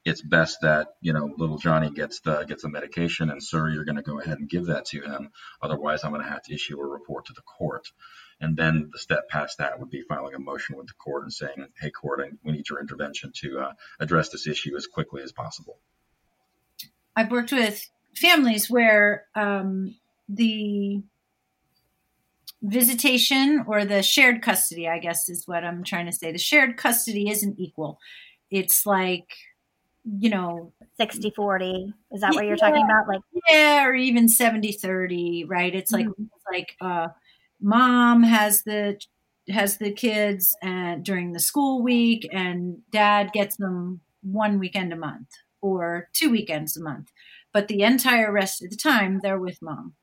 it's 0.04 0.22
best 0.22 0.62
that 0.62 0.88
you 1.02 1.14
know 1.14 1.30
little 1.38 1.58
johnny 1.58 1.90
gets 1.90 2.20
the 2.22 2.44
gets 2.46 2.64
the 2.64 2.70
medication 2.70 3.30
and 3.30 3.44
sir 3.44 3.70
you're 3.70 3.86
going 3.86 3.96
to 3.96 4.02
go 4.02 4.20
ahead 4.20 4.40
and 4.40 4.50
give 4.50 4.66
that 4.66 4.86
to 4.86 5.02
him 5.02 5.30
otherwise 5.62 6.04
i'm 6.04 6.12
going 6.12 6.24
to 6.24 6.30
have 6.30 6.42
to 6.42 6.54
issue 6.54 6.80
a 6.80 6.86
report 6.86 7.26
to 7.26 7.34
the 7.34 7.42
court 7.42 7.88
and 8.40 8.58
then 8.58 8.90
the 8.92 9.00
step 9.00 9.30
past 9.30 9.58
that 9.60 9.80
would 9.80 9.90
be 9.90 10.04
filing 10.10 10.34
a 10.34 10.40
motion 10.40 10.76
with 10.76 10.88
the 10.88 10.94
court 10.94 11.24
and 11.24 11.34
saying 11.34 11.68
hey 11.80 11.92
court 11.92 12.22
we 12.44 12.52
need 12.52 12.68
your 12.70 12.80
intervention 12.80 13.32
to 13.36 13.60
uh, 13.60 13.72
address 14.00 14.30
this 14.30 14.48
issue 14.48 14.76
as 14.76 14.88
quickly 14.88 15.22
as 15.22 15.32
possible 15.32 15.78
i've 17.16 17.32
worked 17.32 17.52
with 17.52 17.90
families 18.16 18.70
where 18.70 19.26
um, 19.36 19.96
the 20.28 21.02
visitation 22.62 23.64
or 23.68 23.86
the 23.86 24.04
shared 24.04 24.42
custody, 24.42 24.88
I 24.88 25.00
guess 25.00 25.30
is 25.30 25.48
what 25.48 25.64
I'm 25.64 25.84
trying 25.84 26.06
to 26.06 26.12
say. 26.12 26.32
The 26.32 26.38
shared 26.38 26.78
custody 26.78 27.30
isn't 27.30 27.60
equal. 27.60 28.00
It's 28.50 28.86
like, 28.86 29.30
you 30.04 30.30
know, 30.30 30.74
60 30.98 31.32
40. 31.32 31.94
Is 32.12 32.22
that 32.22 32.34
what 32.34 32.46
you're 32.46 32.58
talking 32.58 32.84
about? 32.84 33.08
Like, 33.08 33.22
yeah, 33.48 33.86
or 33.86 33.94
even 33.94 34.28
70 34.30 34.72
30, 34.72 35.46
right? 35.46 35.74
It's 35.74 35.92
like, 35.92 36.08
mm-hmm. 36.08 36.24
it's 36.24 36.46
like, 36.52 36.76
uh, 36.82 37.10
mom 37.62 38.24
has 38.24 38.64
the, 38.64 39.00
has 39.50 39.78
the 39.78 39.92
kids 39.92 40.56
and 40.62 41.04
during 41.04 41.34
the 41.34 41.40
school 41.40 41.82
week 41.84 42.28
and 42.32 42.78
dad 42.92 43.32
gets 43.34 43.58
them 43.58 44.02
one 44.22 44.60
weekend 44.60 44.94
a 44.94 44.96
month 44.96 45.30
or 45.62 46.10
two 46.14 46.30
weekends 46.30 46.76
a 46.78 46.84
month. 46.84 47.12
But 47.54 47.68
the 47.68 47.82
entire 47.82 48.32
rest 48.32 48.64
of 48.64 48.70
the 48.70 48.78
time 48.78 49.20
they're 49.22 49.40
with 49.40 49.62
mom 49.62 49.96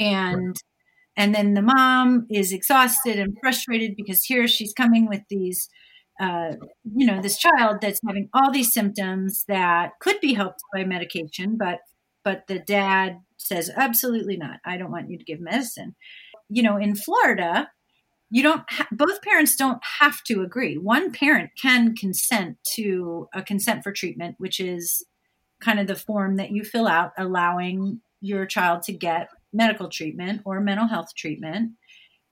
and 0.00 0.48
right. 0.48 0.62
and 1.16 1.34
then 1.34 1.54
the 1.54 1.62
mom 1.62 2.26
is 2.30 2.52
exhausted 2.52 3.18
and 3.18 3.36
frustrated 3.40 3.94
because 3.94 4.24
here 4.24 4.48
she's 4.48 4.72
coming 4.72 5.06
with 5.06 5.22
these 5.28 5.68
uh, 6.20 6.52
you 6.94 7.06
know 7.06 7.20
this 7.20 7.38
child 7.38 7.78
that's 7.80 8.00
having 8.06 8.28
all 8.34 8.52
these 8.52 8.72
symptoms 8.72 9.44
that 9.48 9.92
could 10.00 10.20
be 10.20 10.34
helped 10.34 10.60
by 10.72 10.84
medication 10.84 11.56
but 11.58 11.80
but 12.22 12.46
the 12.48 12.58
dad 12.58 13.20
says 13.38 13.70
absolutely 13.74 14.36
not. 14.36 14.58
I 14.66 14.76
don't 14.76 14.90
want 14.90 15.08
you 15.08 15.16
to 15.16 15.24
give 15.24 15.40
medicine. 15.40 15.96
You 16.48 16.62
know 16.62 16.76
in 16.76 16.94
florida 16.94 17.70
you 18.32 18.44
don't 18.44 18.62
ha- 18.68 18.86
both 18.92 19.22
parents 19.22 19.56
don't 19.56 19.82
have 19.98 20.22
to 20.24 20.42
agree. 20.42 20.76
One 20.76 21.10
parent 21.10 21.50
can 21.60 21.96
consent 21.96 22.58
to 22.74 23.28
a 23.34 23.42
consent 23.42 23.82
for 23.82 23.92
treatment 23.92 24.36
which 24.38 24.60
is 24.60 25.04
kind 25.60 25.80
of 25.80 25.86
the 25.86 25.96
form 25.96 26.36
that 26.36 26.50
you 26.50 26.64
fill 26.64 26.86
out 26.86 27.12
allowing 27.18 28.00
your 28.20 28.46
child 28.46 28.82
to 28.82 28.92
get 28.92 29.28
medical 29.52 29.88
treatment 29.88 30.42
or 30.44 30.60
mental 30.60 30.86
health 30.86 31.08
treatment. 31.16 31.72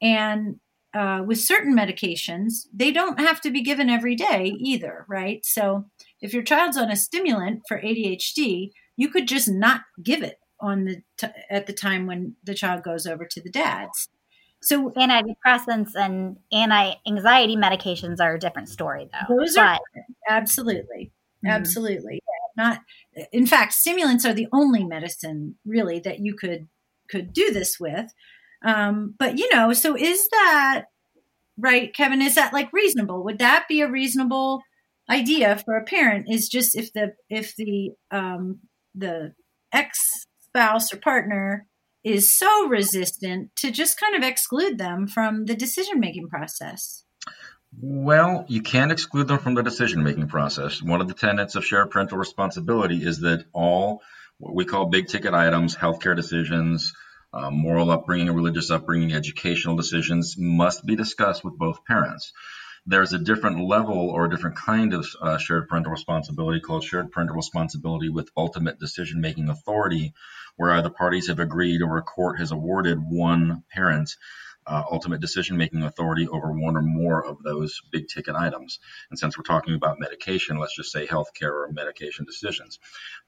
And 0.01 0.61
uh, 0.99 1.23
with 1.23 1.39
certain 1.39 1.77
medications 1.77 2.67
they 2.73 2.91
don't 2.91 3.21
have 3.21 3.41
to 3.41 3.51
be 3.51 3.63
given 3.63 3.89
every 3.89 4.15
day 4.15 4.57
either 4.59 5.05
right 5.09 5.45
so 5.45 5.85
if 6.21 6.33
your 6.33 6.43
child's 6.43 6.77
on 6.77 6.91
a 6.91 6.97
stimulant 6.97 7.63
for 7.69 7.81
adhd 7.81 8.71
you 8.97 9.09
could 9.09 9.29
just 9.29 9.49
not 9.49 9.83
give 10.03 10.23
it 10.23 10.41
on 10.61 10.85
the 10.85 11.03
t- 11.17 11.29
at 11.51 11.67
the 11.67 11.73
time 11.73 12.07
when 12.07 12.35
the 12.43 12.55
child 12.55 12.83
goes 12.83 13.07
over 13.07 13.25
to 13.25 13.41
the 13.41 13.51
dad's 13.51 14.09
so 14.61 14.91
antidepressants 14.91 15.95
and 15.95 16.37
anti-anxiety 16.51 17.57
medications 17.57 18.21
are 18.21 18.35
a 18.35 18.41
different 18.41 18.69
story, 18.69 19.09
though. 19.13 19.37
Those 19.37 19.55
but, 19.55 19.63
are 19.65 19.79
absolutely, 20.29 21.13
mm-hmm. 21.45 21.49
absolutely 21.49 22.21
not. 22.57 22.81
In 23.33 23.47
fact, 23.47 23.73
stimulants 23.73 24.25
are 24.27 24.35
the 24.35 24.49
only 24.53 24.85
medicine 24.85 25.57
really 25.65 26.01
that 26.01 26.21
you 26.21 26.35
could 26.35 26.69
could 27.09 27.33
do 27.33 27.53
this 27.53 27.79
with. 27.81 28.13
Um, 28.65 29.15
but 29.19 29.39
you 29.39 29.49
know, 29.55 29.73
so 29.73 29.97
is 29.97 30.29
that 30.31 30.85
right, 31.59 31.95
Kevin? 31.95 32.23
Is 32.23 32.35
that 32.35 32.53
like 32.53 32.73
reasonable? 32.73 33.25
Would 33.25 33.39
that 33.39 33.67
be 33.69 33.81
a 33.81 33.91
reasonable 33.91 34.63
idea 35.11 35.61
for 35.65 35.77
a 35.77 35.85
parent? 35.85 36.27
Is 36.31 36.49
just 36.49 36.77
if 36.77 36.93
the 36.93 37.15
if 37.29 37.55
the 37.57 37.93
um, 38.11 38.61
the 38.95 39.33
ex 39.73 39.99
spouse 40.41 40.93
or 40.93 40.99
partner 40.99 41.67
is 42.05 42.35
so 42.35 42.69
resistant 42.69 43.51
to 43.57 43.71
just 43.71 44.01
kind 44.01 44.15
of 44.15 44.23
exclude 44.23 44.79
them 44.79 45.07
from 45.07 45.45
the 45.45 45.55
decision 45.55 46.01
making 46.01 46.29
process? 46.29 47.05
Well, 47.81 48.47
you 48.49 48.63
can't 48.63 48.93
exclude 48.93 49.29
them 49.29 49.39
from 49.39 49.55
the 49.55 49.63
decision 49.63 50.03
making 50.03 50.29
process. 50.29 50.83
One 50.83 51.01
of 51.01 51.09
the 51.09 51.15
tenets 51.15 51.55
of 51.55 51.67
shared 51.67 51.91
parental 51.91 52.17
responsibility 52.17 53.05
is 53.05 53.21
that 53.21 53.45
all 53.53 54.03
what 54.39 54.55
we 54.55 54.65
call 54.65 54.87
big 54.87 55.09
ticket 55.09 55.35
items, 55.35 55.77
healthcare 55.77 56.17
decisions, 56.17 56.95
uh, 57.33 57.51
moral 57.51 57.91
upbringing, 57.91 58.33
religious 58.33 58.71
upbringing, 58.71 59.13
educational 59.13 59.77
decisions 59.77 60.37
must 60.39 60.85
be 60.87 60.97
discussed 60.97 61.45
with 61.45 61.59
both 61.59 61.85
parents. 61.85 62.33
There's 62.87 63.13
a 63.13 63.19
different 63.19 63.61
level 63.61 64.09
or 64.11 64.25
a 64.25 64.31
different 64.31 64.57
kind 64.57 64.95
of 64.95 65.07
uh, 65.21 65.37
shared 65.37 65.69
parental 65.69 65.93
responsibility 65.93 66.61
called 66.61 66.85
shared 66.85 67.13
parental 67.13 67.37
responsibility 67.37 68.09
with 68.09 68.31
ultimate 68.37 68.79
decision 68.79 69.21
making 69.21 69.51
authority, 69.51 70.15
where 70.57 70.73
either 70.73 70.89
parties 70.89 71.29
have 71.29 71.39
agreed 71.39 71.83
or 71.83 71.99
a 71.99 72.03
court 72.03 72.39
has 72.39 72.51
awarded 72.51 72.99
one 72.99 73.63
parent 73.71 74.11
uh, 74.69 74.85
ultimate 74.91 75.21
decision 75.21 75.57
making 75.57 75.83
authority 75.83 76.29
over 76.29 76.53
one 76.53 76.77
or 76.77 76.83
more 76.83 77.25
of 77.25 77.43
those 77.43 77.81
big 77.91 78.07
ticket 78.09 78.35
items. 78.35 78.79
And 79.11 79.19
since 79.19 79.37
we're 79.37 79.45
talking 79.45 79.75
about 79.75 79.99
medication, 79.99 80.59
let's 80.59 80.77
just 80.77 80.93
say 80.93 81.07
healthcare 81.07 81.53
or 81.53 81.71
medication 81.73 82.27
decisions. 82.27 82.79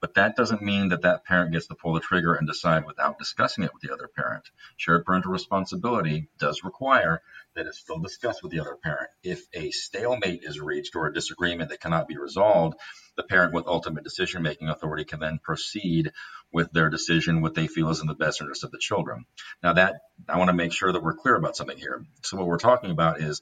But 0.00 0.14
that 0.14 0.36
doesn't 0.36 0.62
mean 0.62 0.90
that 0.90 1.02
that 1.02 1.24
parent 1.24 1.52
gets 1.52 1.66
to 1.68 1.74
pull 1.74 1.94
the 1.94 2.00
trigger 2.00 2.34
and 2.34 2.46
decide 2.46 2.84
without 2.86 3.18
discussing 3.18 3.64
it 3.64 3.72
with 3.72 3.82
the 3.82 3.92
other 3.92 4.08
parent. 4.08 4.50
Shared 4.76 5.04
parental 5.04 5.32
responsibility 5.32 6.28
does 6.38 6.62
require 6.62 7.22
that 7.54 7.66
it's 7.66 7.78
still 7.78 7.98
discussed 7.98 8.42
with 8.42 8.52
the 8.52 8.60
other 8.60 8.76
parent. 8.82 9.10
If 9.22 9.46
a 9.52 9.70
stalemate 9.70 10.40
is 10.42 10.60
reached 10.60 10.96
or 10.96 11.06
a 11.06 11.12
disagreement 11.12 11.70
that 11.70 11.80
cannot 11.80 12.08
be 12.08 12.18
resolved, 12.18 12.76
the 13.16 13.22
parent 13.22 13.54
with 13.54 13.66
ultimate 13.66 14.04
decision 14.04 14.42
making 14.42 14.68
authority 14.68 15.04
can 15.04 15.20
then 15.20 15.40
proceed 15.42 16.12
with 16.52 16.72
their 16.72 16.88
decision 16.90 17.42
what 17.42 17.54
they 17.54 17.66
feel 17.66 17.90
is 17.90 18.00
in 18.00 18.06
the 18.06 18.14
best 18.14 18.40
interest 18.40 18.64
of 18.64 18.70
the 18.70 18.78
children. 18.78 19.24
Now 19.62 19.74
that 19.74 19.96
I 20.28 20.38
want 20.38 20.48
to 20.48 20.54
make 20.54 20.72
sure 20.72 20.92
that 20.92 21.02
we're 21.02 21.14
clear 21.14 21.34
about 21.36 21.56
something 21.56 21.78
here. 21.78 22.04
So 22.22 22.36
what 22.36 22.46
we're 22.46 22.58
talking 22.58 22.90
about 22.90 23.20
is 23.20 23.40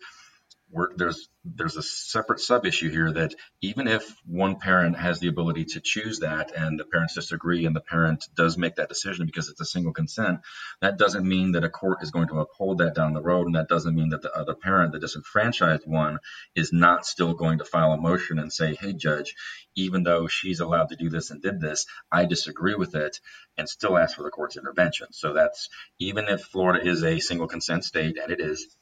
there's 0.96 1.28
there's 1.44 1.76
a 1.76 1.82
separate 1.82 2.40
sub 2.40 2.66
issue 2.66 2.90
here 2.90 3.10
that 3.10 3.34
even 3.62 3.88
if 3.88 4.04
one 4.26 4.56
parent 4.56 4.96
has 4.98 5.18
the 5.18 5.28
ability 5.28 5.64
to 5.64 5.80
choose 5.80 6.18
that 6.18 6.52
and 6.54 6.78
the 6.78 6.84
parents 6.84 7.14
disagree 7.14 7.64
and 7.64 7.74
the 7.74 7.80
parent 7.80 8.26
does 8.34 8.58
make 8.58 8.76
that 8.76 8.88
decision 8.88 9.24
because 9.24 9.48
it's 9.48 9.60
a 9.60 9.64
single 9.64 9.92
consent, 9.92 10.40
that 10.82 10.98
doesn't 10.98 11.26
mean 11.26 11.52
that 11.52 11.64
a 11.64 11.70
court 11.70 12.02
is 12.02 12.10
going 12.10 12.28
to 12.28 12.40
uphold 12.40 12.78
that 12.78 12.94
down 12.94 13.14
the 13.14 13.22
road, 13.22 13.46
and 13.46 13.54
that 13.54 13.68
doesn't 13.68 13.94
mean 13.94 14.10
that 14.10 14.20
the 14.20 14.32
other 14.36 14.54
parent, 14.54 14.92
the 14.92 14.98
disenfranchised 14.98 15.86
one, 15.86 16.18
is 16.54 16.72
not 16.72 17.06
still 17.06 17.32
going 17.34 17.58
to 17.58 17.64
file 17.64 17.92
a 17.92 17.96
motion 17.96 18.38
and 18.38 18.52
say, 18.52 18.74
"Hey, 18.74 18.92
judge, 18.92 19.34
even 19.74 20.02
though 20.02 20.26
she's 20.26 20.60
allowed 20.60 20.90
to 20.90 20.96
do 20.96 21.08
this 21.08 21.30
and 21.30 21.40
did 21.40 21.60
this, 21.60 21.86
I 22.12 22.26
disagree 22.26 22.74
with 22.74 22.94
it," 22.94 23.20
and 23.56 23.68
still 23.68 23.96
ask 23.96 24.16
for 24.16 24.22
the 24.22 24.30
court's 24.30 24.58
intervention. 24.58 25.08
So 25.12 25.32
that's 25.32 25.68
even 25.98 26.26
if 26.28 26.42
Florida 26.42 26.86
is 26.86 27.04
a 27.04 27.20
single 27.20 27.48
consent 27.48 27.84
state, 27.84 28.18
and 28.18 28.30
it 28.30 28.40
is. 28.40 28.76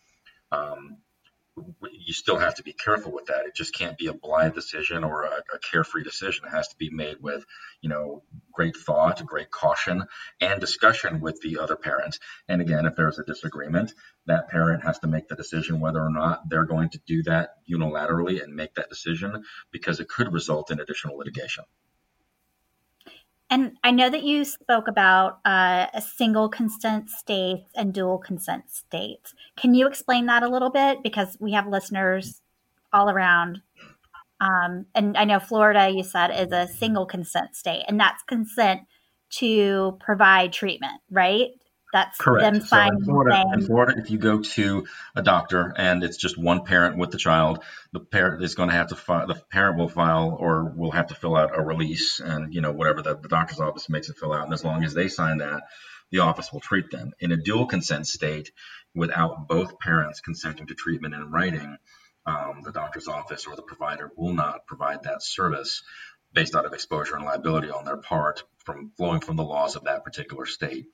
Um, 0.53 0.99
you 1.90 2.12
still 2.12 2.38
have 2.38 2.55
to 2.55 2.62
be 2.62 2.73
careful 2.73 3.12
with 3.12 3.27
that. 3.27 3.47
It 3.47 3.55
just 3.55 3.75
can't 3.75 3.97
be 3.97 4.09
a 4.09 4.12
blind 4.12 4.55
decision 4.55 5.05
or 5.05 5.25
a, 5.25 5.42
a, 5.55 5.59
carefree 5.59 6.03
decision. 6.03 6.45
It 6.45 6.51
has 6.51 6.69
to 6.69 6.77
be 6.77 6.90
made 6.90 7.16
with, 7.21 7.45
you 7.81 7.88
know, 7.88 8.23
great 8.53 8.77
thought, 8.77 9.25
great 9.25 9.51
caution, 9.51 10.05
and 10.40 10.61
discussion 10.61 11.21
with 11.21 11.40
the 11.40 11.59
other 11.59 11.77
parent. 11.77 12.19
And 12.49 12.61
again, 12.61 12.87
if 12.87 12.95
there's 12.95 13.19
a 13.19 13.25
disagreement, 13.25 13.92
that 14.27 14.49
parent 14.49 14.85
has 14.85 14.99
to 15.01 15.07
make 15.07 15.29
the 15.29 15.37
decision 15.37 15.81
whether 15.81 16.01
or 16.01 16.11
not 16.11 16.49
they're 16.49 16.64
going 16.64 16.90
to 16.90 17.01
do 17.07 17.23
that 17.25 17.55
unilaterally 17.71 18.42
and 18.42 18.55
make 18.55 18.75
that 18.75 18.90
decision 18.90 19.45
because 19.73 19.99
it 19.99 20.09
could 20.09 20.33
result 20.33 20.71
in 20.71 20.81
additional 20.81 21.16
litigation. 21.16 21.64
And 23.48 23.76
I 23.85 23.92
know 23.92 24.11
that 24.11 24.24
you 24.24 24.44
spoke 24.44 24.88
about 24.88 25.38
uh, 25.44 25.87
a 25.94 26.00
single 26.00 26.48
consent 26.48 27.11
states 27.11 27.70
and 27.76 27.94
dual 27.94 28.18
consent 28.18 28.70
states. 28.70 29.35
Can 29.56 29.74
you 29.74 29.87
explain 29.87 30.26
that 30.26 30.42
a 30.42 30.48
little 30.48 30.70
bit? 30.70 31.02
Because 31.02 31.37
we 31.38 31.52
have 31.52 31.68
listeners 31.68 32.42
all 32.92 33.09
around. 33.09 33.61
Um, 34.40 34.87
and 34.94 35.16
I 35.16 35.24
know 35.24 35.38
Florida, 35.38 35.88
you 35.88 36.02
said, 36.02 36.28
is 36.28 36.52
a 36.52 36.66
single 36.72 37.06
consent 37.06 37.54
state, 37.54 37.85
and 37.88 37.98
that's 37.98 38.22
consent 38.24 38.82
to 39.30 39.96
provide 40.00 40.52
treatment, 40.52 41.00
right? 41.11 41.50
That's 41.96 42.18
Correct. 42.18 42.42
them 42.42 42.61
so 42.61 42.78
in 42.78 43.04
Florida, 43.04 43.42
in 43.54 43.64
Florida, 43.64 43.94
if 43.96 44.11
you 44.11 44.18
go 44.18 44.40
to 44.40 44.87
a 45.14 45.22
doctor 45.22 45.72
and 45.74 46.04
it's 46.04 46.18
just 46.18 46.37
one 46.37 46.62
parent 46.62 46.98
with 46.98 47.11
the 47.11 47.16
child, 47.16 47.64
the 47.92 48.00
parent 48.00 48.44
is 48.44 48.54
going 48.54 48.68
to 48.68 48.74
have 48.74 48.88
to 48.88 48.96
file. 48.96 49.26
The 49.26 49.42
parent 49.50 49.78
will 49.78 49.88
file 49.88 50.37
or 50.38 50.74
will 50.76 50.90
have 50.90 51.06
to 51.06 51.14
fill 51.14 51.35
out 51.35 51.59
a 51.59 51.62
release, 51.62 52.20
and 52.20 52.52
you 52.52 52.61
know 52.61 52.70
whatever 52.70 53.00
the, 53.00 53.16
the 53.16 53.28
doctor's 53.28 53.61
office 53.61 53.88
makes 53.88 54.11
it 54.11 54.18
fill 54.18 54.35
out. 54.35 54.44
And 54.44 54.52
as 54.52 54.62
long 54.62 54.85
as 54.85 54.92
they 54.92 55.09
sign 55.09 55.38
that, 55.38 55.62
the 56.11 56.18
office 56.18 56.52
will 56.52 56.61
treat 56.61 56.90
them. 56.90 57.12
In 57.18 57.32
a 57.32 57.38
dual 57.38 57.64
consent 57.64 58.06
state, 58.06 58.50
without 58.94 59.48
both 59.48 59.78
parents 59.78 60.20
consenting 60.20 60.66
to 60.66 60.74
treatment 60.74 61.14
in 61.14 61.30
writing, 61.30 61.78
um, 62.26 62.61
the 62.62 62.72
doctor's 62.72 63.09
office 63.09 63.46
or 63.46 63.56
the 63.56 63.62
provider 63.62 64.11
will 64.16 64.35
not 64.35 64.66
provide 64.66 65.04
that 65.04 65.22
service 65.22 65.82
based 66.37 66.55
out 66.55 66.66
of 66.66 66.75
exposure 66.75 67.16
and 67.16 67.25
liability 67.25 67.70
on 67.70 67.87
their 67.87 67.96
part 67.96 68.44
from 68.59 68.92
flowing 68.99 69.20
from 69.20 69.37
the 69.37 69.42
laws 69.42 69.75
of 69.75 69.85
that 69.85 70.05
particular 70.05 70.44
state. 70.44 70.85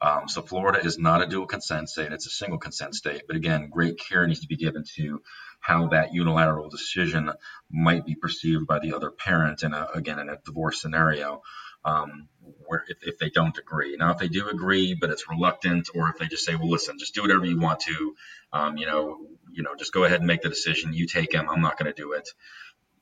Um, 0.00 0.28
so 0.28 0.42
Florida 0.42 0.84
is 0.84 0.98
not 0.98 1.22
a 1.22 1.26
dual 1.26 1.46
consent 1.46 1.88
state; 1.88 2.12
it's 2.12 2.26
a 2.26 2.30
single 2.30 2.58
consent 2.58 2.96
state. 2.96 3.22
But 3.26 3.36
again, 3.36 3.70
great 3.70 3.98
care 3.98 4.26
needs 4.26 4.40
to 4.40 4.48
be 4.48 4.56
given 4.56 4.84
to 4.96 5.22
how 5.60 5.88
that 5.88 6.12
unilateral 6.12 6.68
decision 6.68 7.30
might 7.70 8.04
be 8.04 8.16
perceived 8.16 8.66
by 8.66 8.80
the 8.80 8.94
other 8.94 9.10
parent 9.10 9.62
in 9.62 9.72
a, 9.72 9.88
again 9.94 10.18
in 10.18 10.28
a 10.28 10.38
divorce 10.44 10.82
scenario. 10.82 11.42
Um, 11.84 12.28
where 12.66 12.84
if, 12.88 12.98
if 13.02 13.18
they 13.18 13.30
don't 13.30 13.56
agree. 13.56 13.96
Now, 13.96 14.10
if 14.10 14.18
they 14.18 14.26
do 14.28 14.48
agree, 14.48 14.94
but 15.00 15.10
it's 15.10 15.28
reluctant, 15.28 15.88
or 15.94 16.10
if 16.10 16.18
they 16.18 16.26
just 16.26 16.44
say, 16.44 16.56
"Well, 16.56 16.68
listen, 16.68 16.98
just 16.98 17.14
do 17.14 17.22
whatever 17.22 17.44
you 17.46 17.58
want 17.58 17.80
to," 17.80 18.16
um, 18.52 18.76
you 18.76 18.86
know, 18.86 19.18
you 19.52 19.62
know, 19.62 19.76
just 19.78 19.92
go 19.92 20.04
ahead 20.04 20.18
and 20.18 20.26
make 20.26 20.42
the 20.42 20.48
decision. 20.48 20.92
You 20.92 21.06
take 21.06 21.32
him. 21.32 21.48
I'm 21.48 21.60
not 21.60 21.78
going 21.78 21.92
to 21.92 22.02
do 22.02 22.12
it 22.12 22.28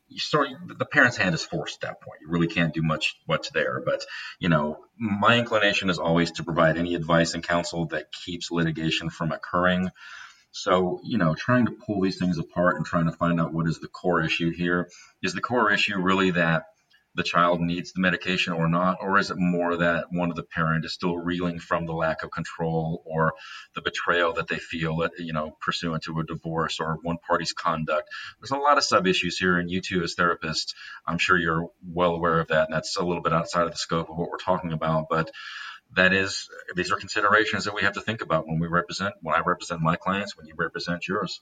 you 0.09 0.19
start 0.19 0.49
the 0.67 0.85
parent's 0.85 1.17
hand 1.17 1.35
is 1.35 1.45
forced 1.45 1.83
at 1.83 1.89
that 1.89 2.01
point. 2.01 2.21
You 2.21 2.29
really 2.29 2.47
can't 2.47 2.75
do 2.75 2.83
much 2.83 3.17
much 3.29 3.51
there. 3.51 3.83
But 3.85 4.05
you 4.39 4.49
know, 4.49 4.79
my 4.99 5.37
inclination 5.39 5.91
is 5.91 5.99
always 5.99 6.33
to 6.33 6.45
provide 6.45 6.77
any 6.77 6.95
advice 6.95 7.35
and 7.35 7.43
counsel 7.43 7.87
that 7.87 8.13
keeps 8.13 8.51
litigation 8.51 9.11
from 9.11 9.33
occurring. 9.33 9.91
So, 10.53 11.01
you 11.05 11.19
know, 11.19 11.35
trying 11.35 11.67
to 11.67 11.73
pull 11.73 12.01
these 12.01 12.19
things 12.19 12.39
apart 12.39 12.77
and 12.77 12.87
trying 12.87 13.07
to 13.07 13.13
find 13.13 13.41
out 13.41 13.53
what 13.53 13.69
is 13.69 13.79
the 13.79 13.89
core 13.89 14.23
issue 14.23 14.51
here. 14.51 14.89
Is 15.23 15.35
the 15.35 15.43
core 15.43 15.71
issue 15.71 15.99
really 15.99 16.31
that 16.31 16.65
the 17.17 17.23
child 17.23 17.61
needs 17.63 17.93
the 17.93 18.01
medication 18.01 18.53
or 18.53 18.69
not? 18.69 18.99
Or 19.01 19.19
is 19.19 19.31
it 19.31 19.39
more 19.39 19.79
that 19.79 20.13
one 20.13 20.31
of 20.31 20.37
the 20.37 20.43
parent 20.43 20.85
is 20.85 20.93
still 20.93 21.17
reeling 21.17 21.59
from 21.59 21.87
the 21.87 21.95
lack 21.95 22.23
of 22.23 22.31
control 22.31 23.03
or 23.07 23.33
the 23.75 23.81
betrayal 23.81 24.35
that 24.35 24.49
they 24.49 24.59
feel, 24.59 25.09
you 25.19 25.33
know, 25.33 25.57
pursuant 25.61 26.05
to 26.05 26.21
a 26.21 26.25
divorce 26.25 26.79
or 26.79 26.99
one 27.03 27.17
party's 27.27 27.55
conduct? 27.55 28.11
There's 28.39 28.51
a 28.51 28.57
lot 28.57 28.77
of 28.77 28.85
sub 28.85 29.07
issues 29.07 29.39
here, 29.39 29.59
and 29.59 29.71
you 29.71 29.81
two, 29.81 30.03
as 30.03 30.15
therapists, 30.15 30.75
I'm 31.07 31.19
sure 31.19 31.39
you're 31.39 31.71
well 31.83 32.13
aware 32.13 32.39
of 32.39 32.49
that, 32.49 32.69
and 32.69 32.75
that's 32.75 32.97
a 32.97 33.05
little 33.05 33.23
bit 33.23 33.33
outside 33.33 33.65
of 33.65 33.73
the 33.73 33.79
scope 33.79 34.11
of 34.11 34.17
what 34.17 34.31
we're 34.31 34.37
talking 34.37 34.73
about. 34.73 35.07
But 35.09 35.31
that 35.95 36.13
is, 36.13 36.51
these 36.75 36.93
are 36.93 36.97
considerations 36.97 37.65
that 37.65 37.75
we 37.75 37.83
have 37.83 37.95
to 37.95 38.03
think 38.03 38.21
about 38.21 38.47
when 38.47 38.59
we 38.59 38.67
represent, 38.67 39.15
when 39.23 39.35
I 39.35 39.41
represent 39.41 39.81
my 39.81 39.97
clients, 39.97 40.37
when 40.37 40.47
you 40.47 40.55
represent 40.57 41.09
yours. 41.09 41.41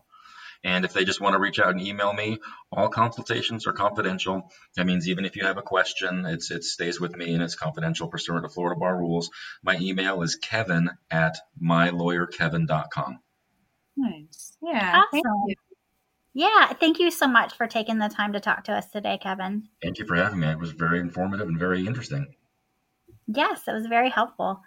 And 0.64 0.84
if 0.84 0.92
they 0.92 1.04
just 1.04 1.20
want 1.20 1.34
to 1.34 1.38
reach 1.38 1.60
out 1.60 1.70
and 1.70 1.80
email 1.80 2.12
me, 2.12 2.38
all 2.72 2.88
consultations 2.88 3.68
are 3.68 3.72
confidential. 3.72 4.50
That 4.74 4.86
means 4.86 5.08
even 5.08 5.24
if 5.24 5.36
you 5.36 5.44
have 5.44 5.58
a 5.58 5.62
question, 5.62 6.26
it's 6.26 6.50
it 6.50 6.64
stays 6.64 7.00
with 7.00 7.16
me 7.16 7.34
and 7.34 7.42
it's 7.42 7.54
confidential 7.54 8.08
pursuant 8.08 8.44
to 8.44 8.48
Florida 8.48 8.76
bar 8.78 8.98
rules. 8.98 9.30
My 9.62 9.76
email 9.80 10.22
is 10.22 10.34
kevin 10.36 10.90
at 11.10 11.36
mylawyerkevin.com. 11.62 13.20
Nice. 13.96 14.56
Yeah. 14.60 15.02
Awesome. 15.12 15.54
Yeah, 16.34 16.72
thank 16.74 16.98
you 16.98 17.10
so 17.10 17.26
much 17.26 17.54
for 17.54 17.66
taking 17.66 17.98
the 17.98 18.08
time 18.08 18.34
to 18.34 18.40
talk 18.40 18.64
to 18.64 18.72
us 18.72 18.90
today, 18.90 19.18
Kevin. 19.22 19.68
Thank 19.82 19.98
you 19.98 20.04
for 20.04 20.16
having 20.16 20.40
me. 20.40 20.48
It 20.48 20.58
was 20.58 20.72
very 20.72 21.00
informative 21.00 21.48
and 21.48 21.58
very 21.58 21.86
interesting. 21.86 22.34
Yes, 23.26 23.62
that 23.62 23.74
was 23.74 23.86
very 23.86 24.10
helpful. 24.10 24.60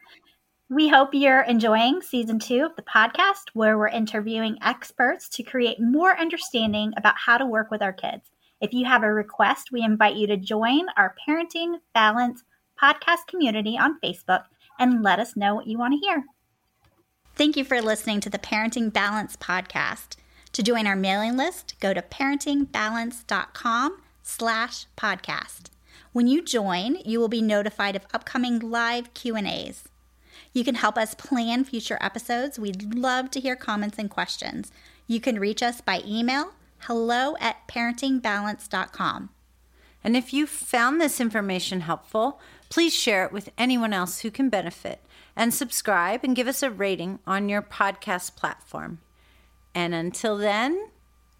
We 0.69 0.87
hope 0.87 1.09
you're 1.13 1.41
enjoying 1.41 2.01
season 2.01 2.37
two 2.37 2.63
of 2.63 2.75
the 2.75 2.83
podcast, 2.83 3.49
where 3.53 3.77
we're 3.77 3.87
interviewing 3.87 4.57
experts 4.61 5.27
to 5.29 5.43
create 5.43 5.79
more 5.79 6.17
understanding 6.17 6.93
about 6.95 7.15
how 7.17 7.37
to 7.37 7.45
work 7.45 7.71
with 7.71 7.81
our 7.81 7.93
kids. 7.93 8.29
If 8.61 8.73
you 8.73 8.85
have 8.85 9.03
a 9.03 9.11
request, 9.11 9.69
we 9.71 9.81
invite 9.81 10.15
you 10.15 10.27
to 10.27 10.37
join 10.37 10.85
our 10.95 11.15
Parenting 11.27 11.79
Balance 11.93 12.43
podcast 12.81 13.27
community 13.27 13.77
on 13.77 13.99
Facebook 14.03 14.43
and 14.77 15.01
let 15.01 15.19
us 15.19 15.35
know 15.35 15.55
what 15.55 15.67
you 15.67 15.77
want 15.77 15.93
to 15.93 16.07
hear. 16.07 16.23
Thank 17.35 17.57
you 17.57 17.63
for 17.63 17.81
listening 17.81 18.19
to 18.21 18.29
the 18.29 18.37
Parenting 18.37 18.91
Balance 18.91 19.37
podcast. 19.37 20.17
To 20.53 20.63
join 20.63 20.85
our 20.85 20.95
mailing 20.95 21.37
list, 21.37 21.75
go 21.79 21.93
to 21.93 22.01
parentingbalance.com 22.01 24.01
slash 24.23 24.85
podcast. 24.97 25.69
When 26.11 26.27
you 26.27 26.43
join, 26.43 26.97
you 27.05 27.19
will 27.19 27.27
be 27.27 27.41
notified 27.41 27.95
of 27.95 28.07
upcoming 28.13 28.59
live 28.59 29.13
Q&As. 29.13 29.89
You 30.53 30.63
can 30.63 30.75
help 30.75 30.97
us 30.97 31.13
plan 31.13 31.63
future 31.63 31.97
episodes. 32.01 32.57
We'd 32.57 32.95
love 32.95 33.29
to 33.31 33.39
hear 33.39 33.55
comments 33.55 33.97
and 33.97 34.09
questions. 34.09 34.71
You 35.07 35.19
can 35.19 35.39
reach 35.39 35.61
us 35.61 35.81
by 35.81 36.01
email 36.05 36.53
hello 36.83 37.35
at 37.39 37.67
parentingbalance.com. 37.67 39.29
And 40.03 40.15
if 40.15 40.33
you 40.33 40.47
found 40.47 41.01
this 41.01 41.19
information 41.19 41.81
helpful, 41.81 42.39
please 42.69 42.93
share 42.93 43.25
it 43.25 43.31
with 43.31 43.49
anyone 43.57 43.93
else 43.93 44.19
who 44.19 44.31
can 44.31 44.49
benefit 44.49 45.01
and 45.35 45.53
subscribe 45.53 46.21
and 46.23 46.35
give 46.35 46.47
us 46.47 46.63
a 46.63 46.71
rating 46.71 47.19
on 47.27 47.49
your 47.49 47.61
podcast 47.61 48.35
platform. 48.35 48.99
And 49.75 49.93
until 49.93 50.37
then, 50.37 50.89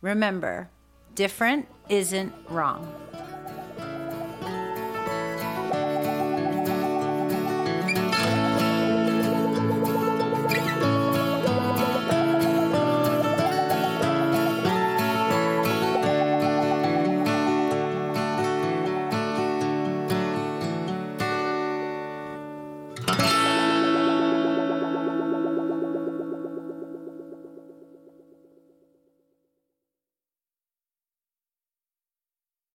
remember 0.01 0.69
different 1.15 1.67
isn't 1.89 2.33
wrong. 2.49 2.93